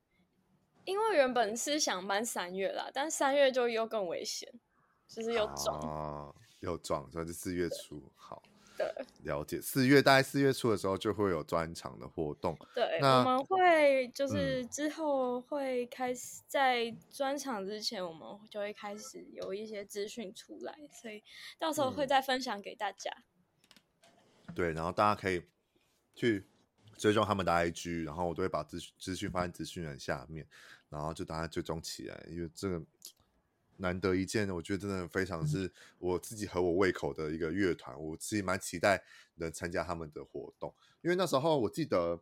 [0.84, 4.52] 因为原本是想搬三月啦，但三月就又更危险，
[5.06, 8.10] 就是又撞啊，又撞，所以是四月初。
[8.16, 8.42] 好，
[8.80, 9.60] 对， 了解。
[9.60, 12.56] 四月大概四月初的时候就会有专场的活动。
[12.74, 21.22] 对，那我们会就是之后会开始在专场之前，我们就会开始有一些资讯出来，所以
[21.58, 23.10] 到时候会再分享给大家。
[23.14, 23.24] 嗯
[24.52, 25.40] 对，然后大家可以
[26.12, 26.44] 去
[26.98, 30.44] 追踪他们的 IG，然后我都会把资资讯放在资讯栏下面，
[30.88, 32.82] 然后就大家追踪起来，因为这个
[33.80, 39.02] 难得一见，我觉得真的非常是我自己合我胃口的一个乐团，我自己蛮期待
[39.36, 42.20] 能参加他们的活动，因为那时候我记得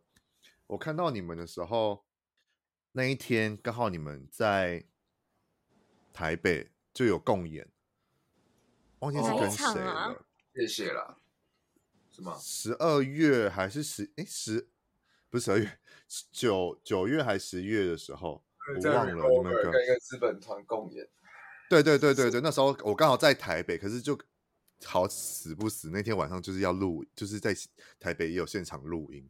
[0.67, 2.05] 我看到你们的时候，
[2.93, 4.85] 那一天刚好你们在
[6.13, 7.67] 台北就有共演，
[8.99, 10.15] 忘记是跟谁了，啊、
[10.55, 11.17] 谢谢啦。
[12.39, 14.67] 十二月还是十哎十
[15.29, 15.79] 不是十二月
[16.31, 18.43] 九九月还是十月的时候，
[18.83, 21.07] 我忘了你们跟跟一个资本团共演。
[21.69, 24.19] 对对对对对，那时候我刚好在台北，可是就
[24.83, 27.55] 好死不死那天晚上就是要录，就是在
[27.99, 29.29] 台北也有现场录音，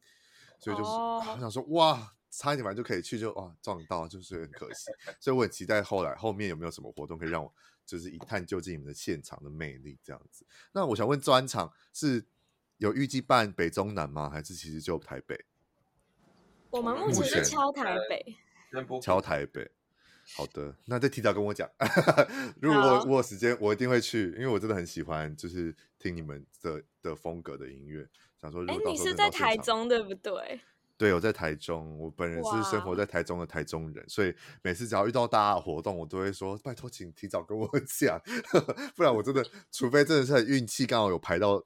[0.58, 4.90] 所以就是我想说哇，差一点晚上就可以去，就哇撞到，就是很可惜。
[5.20, 7.54] 所以我很期待后来后面有没有什么活动可以让我
[7.86, 10.46] 就是一探究竟你们的现场的魅力这样子。
[10.72, 12.26] 那我想问专场是。
[12.80, 14.30] 有预计办北中南吗？
[14.30, 15.38] 还是其实就台北？
[16.70, 18.38] 我们目前是敲台北，
[19.02, 19.70] 敲台北。
[20.36, 21.70] 好的，那再提早跟我讲。
[22.62, 28.08] 如果我有时间，我一定会去，因为我真的很喜欢，就是听你们的的风格的音乐。
[28.42, 30.62] 想说，哎，你是在台中对不对？
[30.98, 31.98] 对，我在台中。
[31.98, 37.68] 我本人是生活在台中的台中人，所以每次只要遇到大家的活动，我都会说拜托，请提早跟我
[38.00, 38.22] 讲，
[38.96, 41.64] 不然我真的，除非真的是很运气刚好有排到。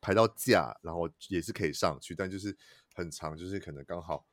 [0.00, 2.56] 排到假，然后也是可以上去，但就是
[2.94, 4.26] 很长，就是可能刚好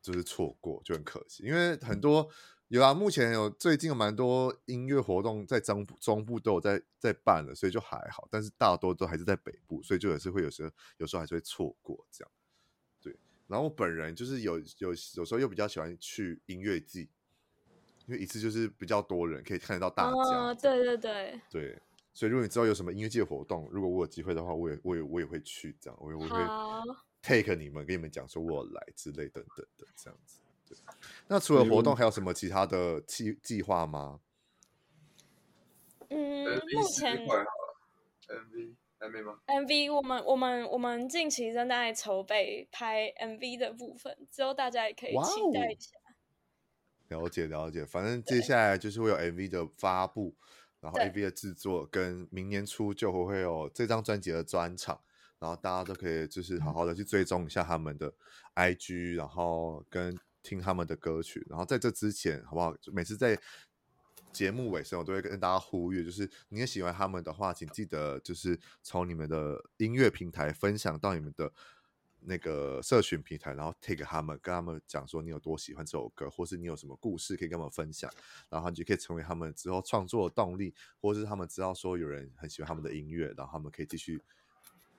[0.00, 1.44] 就是错过，就很可惜。
[1.44, 2.26] 因为很多
[2.72, 8.26] 有啊，目前有最近有蛮多音乐活动在中部中部都有在在办了，所以就还好。
[8.30, 12.32] 但是大多都还是在北部，所以就也是会有时候有时候还是会错过这样。
[13.02, 13.14] 对，
[13.46, 17.10] 然后我本人就是有有有时候又比较喜欢去音乐季，
[18.06, 20.16] 因为一次就是比较多人可以看得到大家。
[20.16, 21.82] 哦，对对对，对。
[22.14, 26.38] 所以，如果你知道有什么音乐节活动，如果我有机会的话，我也、我也、我也会去这样，我也我会
[27.20, 30.38] take 你们，跟你们讲说我来之类等等的这样子。
[30.74, 30.94] 对，
[31.28, 34.20] 那除了活动，还有什么其他的计计划吗？
[36.08, 45.90] 嗯，目前 MV 还没吗？MV 我们我们我们近期正在筹备拍 MV 的部分，之后大家也可以期待一下。
[47.08, 50.34] 了解了解，反正接下来就是会有 MV 的发布。
[50.80, 55.00] 然后 AV 的制作跟明年初就会会有这张专辑的专场，
[55.38, 58.12] 然后大家都可以就是好好的去追踪一下他们的
[58.56, 61.46] IG，然后跟听他们的歌曲。
[61.48, 62.74] 然后在这之前，好不好？
[62.92, 63.38] 每次在
[64.32, 71.52] 节目尾声，我都会跟大家呼吁，就是你也喜欢他们的话，请记得就是从你们的音乐平台分享到你们的。
[72.24, 78.08] 那个社群平台，然后 take 他们，跟他们讲说你有多喜欢这首歌，或是你有什么故事可以跟我们分享，
[78.48, 84.22] 然后你就可以成为他们之后创作的动力，或是他们知道说有人很喜欢他们的音乐，然后他们可以继续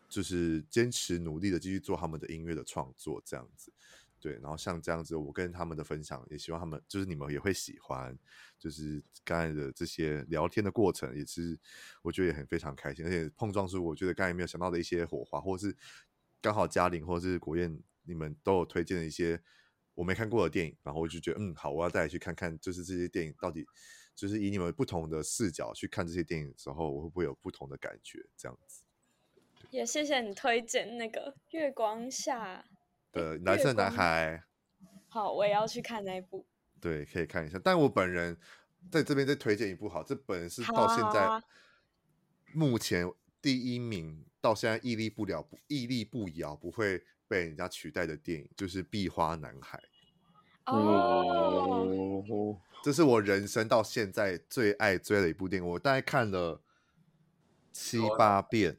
[0.09, 3.71] 就是坚持努力的继续做他们的音乐的创作，这样子。
[4.23, 8.17] 对，然后像这样子，我跟他们的分享，也希望他们就是你们也会喜欢，
[8.57, 11.59] 就是刚才的这些聊天的过程，也是
[12.01, 15.75] 我觉得也很非常开心，而且碰撞出我觉得刚才没有想到的一些火花，或是。
[16.41, 19.41] 刚好嘉玲或者是国彦，你们都有推荐的一些
[19.93, 23.65] 我没看过的电影，然后我就觉得嗯好，我要再去看看，就是这些电影到底
[24.13, 28.19] 就是以你们不同的视角去看这些电影的时候，我会不会有不同的感觉？
[28.35, 28.83] 这样子。
[29.69, 32.65] 也谢谢你推荐那个《月光下
[33.13, 34.43] 的蓝色男孩》。
[35.07, 36.45] 好，我也要去看那一部。
[36.81, 37.57] 对，可以看一下。
[37.63, 38.37] 但我本人
[38.91, 41.41] 在这边再推荐一部，好，这本人是到现在、啊、
[42.51, 43.09] 目前
[43.41, 44.25] 第一名。
[44.43, 49.81] 到现在屹立不了，不屹立不摇，不会被人家取代的电影就是《壁花男孩》
[50.75, 55.69] 哦，这是我人生到现在最爱追的一部电影。
[55.69, 56.61] 我大概看了
[57.71, 58.77] 七八遍。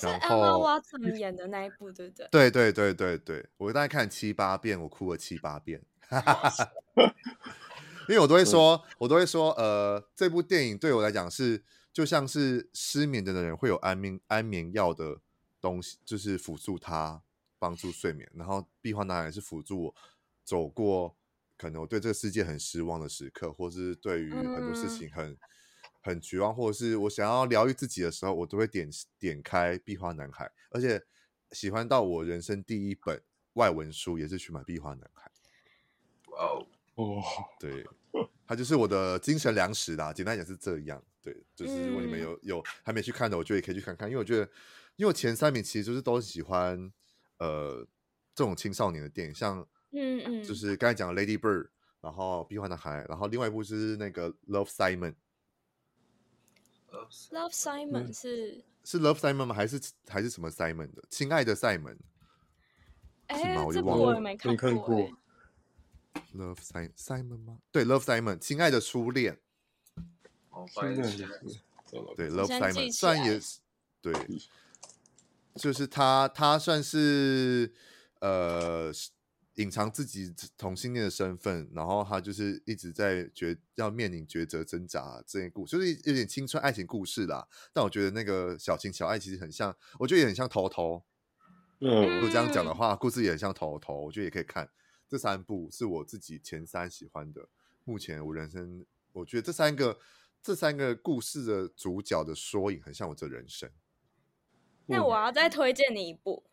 [0.00, 2.28] 是 Emma Watson 演的那一部，对不对？
[2.30, 5.82] 对对对对对，我大概看七八遍，我哭了七八遍。
[8.08, 15.20] 因为我都会说，我都会说，呃，这部电影对我来讲是就像是失眠的人会有安眠安眠药的
[15.60, 17.20] 东西，就是辅助他
[17.58, 18.30] 帮助睡眠。
[18.34, 19.94] 然后《壁花男孩》是辅助我
[20.44, 21.16] 走过
[21.56, 25.32] 可能我对这个世界很失望的时刻，或是对于很多事情很。
[25.32, 25.38] 嗯
[26.08, 31.02] 很绝望，或者是我想要疗愈自己的时候，我都会点点开《壁花男孩》，而且
[31.52, 35.30] 喜欢到我人生第一本外文书也是去买《壁花男孩》。
[36.32, 37.22] 哇哦，哦，
[37.60, 37.86] 对，
[38.46, 40.12] 他就是我的精神粮食啦。
[40.12, 44.42] 简单讲是这样，对，就是如果你们有有还没去看的，我觉得也可以去看看，因为我觉得，
[44.96, 46.92] 因为我前三名其实就是都喜欢
[47.38, 47.86] 呃
[48.34, 51.64] 这种青少年的电影，像嗯嗯，就是刚才讲的《Lady Bird》，
[52.00, 55.12] 然后《壁花男孩》，然后另外一部是那个《Love Simon》。
[57.30, 59.54] Love Simon 是是 Love Simon 吗？
[59.54, 61.02] 还是还是什么 Simon 的？
[61.10, 61.98] 亲爱的赛门？
[63.26, 65.10] 哎，这部我也没看过。
[66.34, 67.58] Love Simon Simon 吗？
[67.70, 69.38] 对，Love Simon，亲爱的初恋。
[70.50, 71.26] 哦，翻译
[72.16, 73.58] 对，Love Simon 算也是
[74.00, 74.12] 对，
[75.54, 77.72] 就是他，他算是
[78.20, 78.92] 呃。
[79.58, 87.48] 隐藏自己同性恋的身份，然后他就是一直在抉要面临抉择挣扎这些故事，就是有点青春爱情故事啦。
[87.72, 91.04] 但我觉得那个小情小爱其实很像，我觉得也很像头头。
[91.80, 94.00] 嗯，如果这样讲的话，故事也很像头头。
[94.02, 94.70] 我觉得也可以看
[95.08, 97.48] 这三部，是我自己前三喜欢的。
[97.84, 99.98] 目前我人生，我觉得这三个
[100.40, 103.68] 这三个故事的主角的缩影，很像我这人生。
[104.86, 106.47] 那我要再推荐你一部。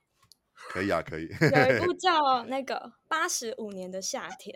[0.55, 1.27] 可以啊，可以。
[1.27, 2.75] 有一部 叫那个
[3.07, 4.55] 《八十五年的夏天》。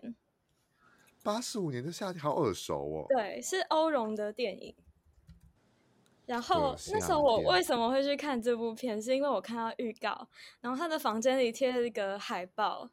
[1.21, 3.05] 八十五年的夏天，好耳熟哦。
[3.09, 4.75] 对，是欧容的电影。
[6.25, 10.27] 然后那时候我为什么会去看这部片，是因为我看到预告，
[10.61, 12.89] 然后他的房间里贴了一个海报，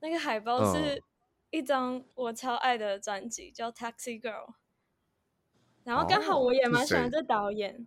[0.00, 1.02] 那个海报是
[1.50, 4.46] 一张我超爱的专辑，叫《Taxi Girl》。
[5.84, 7.86] 然后刚好我也蛮喜欢这导演。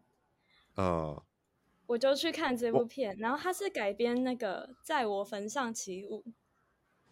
[0.77, 1.21] 嗯。
[1.93, 6.23] 我就去看这部片，然后它是改编那个《在我坟上起舞》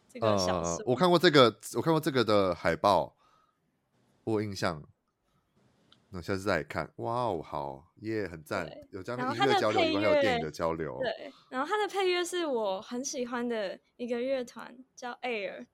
[0.09, 0.77] 这个小说。
[0.77, 3.15] 呃，我看过这个，我看过这个的海报，
[4.23, 4.83] 我有印象。
[6.09, 10.97] 那下次再来看，哇哦，好耶，很赞，有这样的音乐交流，还有电影的交流。
[10.99, 15.67] 对，然后它的配乐是我很喜欢的一个乐团叫 Air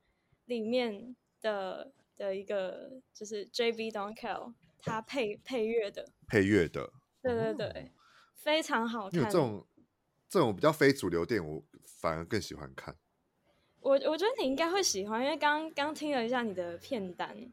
[0.45, 6.91] 里面的的一个，就是 JB Donkel 他配配乐的，配乐的，
[7.23, 7.91] 对对对。
[8.47, 9.19] 哦非常好看。
[9.19, 9.67] 因为这种
[10.29, 12.95] 这种比较非主流电影，我反而更喜欢看。
[13.81, 17.51] 我我觉得你应该会喜欢，因为刚刚听了一下你的片单，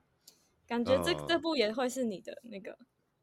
[0.66, 2.76] 感觉这、呃、这部也会是你的那个。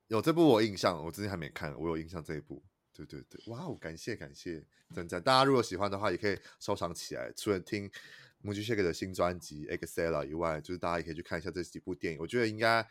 [0.07, 2.61] 有这部我印象，我之前还没看，我有印象这一部。
[2.93, 4.61] 对对对，哇哦，感谢感谢，
[4.93, 5.22] 真赞！
[5.22, 7.32] 大家如果喜欢的话，也可以收藏起来。
[7.36, 7.89] 除了听
[8.43, 12.19] Mooji Shake 的新专辑《Excella》以外，就是大家也可以去看一下这几部电影。
[12.19, 12.86] 我觉得应该。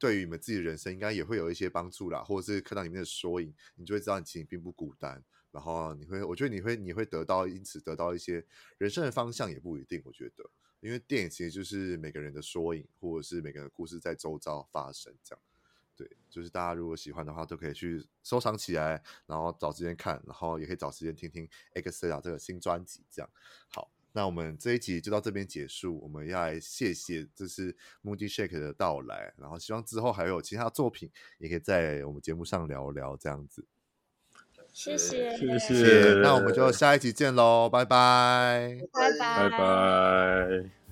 [0.00, 5.22] 对于你们自己的人生，应该也会有一些帮助啦，或者是看到里面的缩影，你就会知道你其实并不孤单。
[5.52, 8.42] 然后你会，我觉得你会，你会得到，因此得到一些
[8.78, 10.00] 人生的方向，也不一定。
[10.04, 10.48] 我觉得，
[10.80, 15.42] 因为电影其实就是每个人的缩影，或者是每个人的故事在周遭发生，这样。
[15.94, 23.30] 对，就是大家如果喜欢的话，都可以去收藏起来，然后找时间看，然后也可以找时间听听 xl 这个新专辑，这样。
[23.68, 23.90] 好。
[24.12, 33.64] 那我们这一集就到这边结束，我们要来谢谢这是 Moody Shake 的到来，然后希望之后还有其他作品也可以在我们节目上聊聊这样子。
[34.72, 40.89] 谢谢，谢谢，那我们就下一集见喽，拜拜，拜拜，拜拜。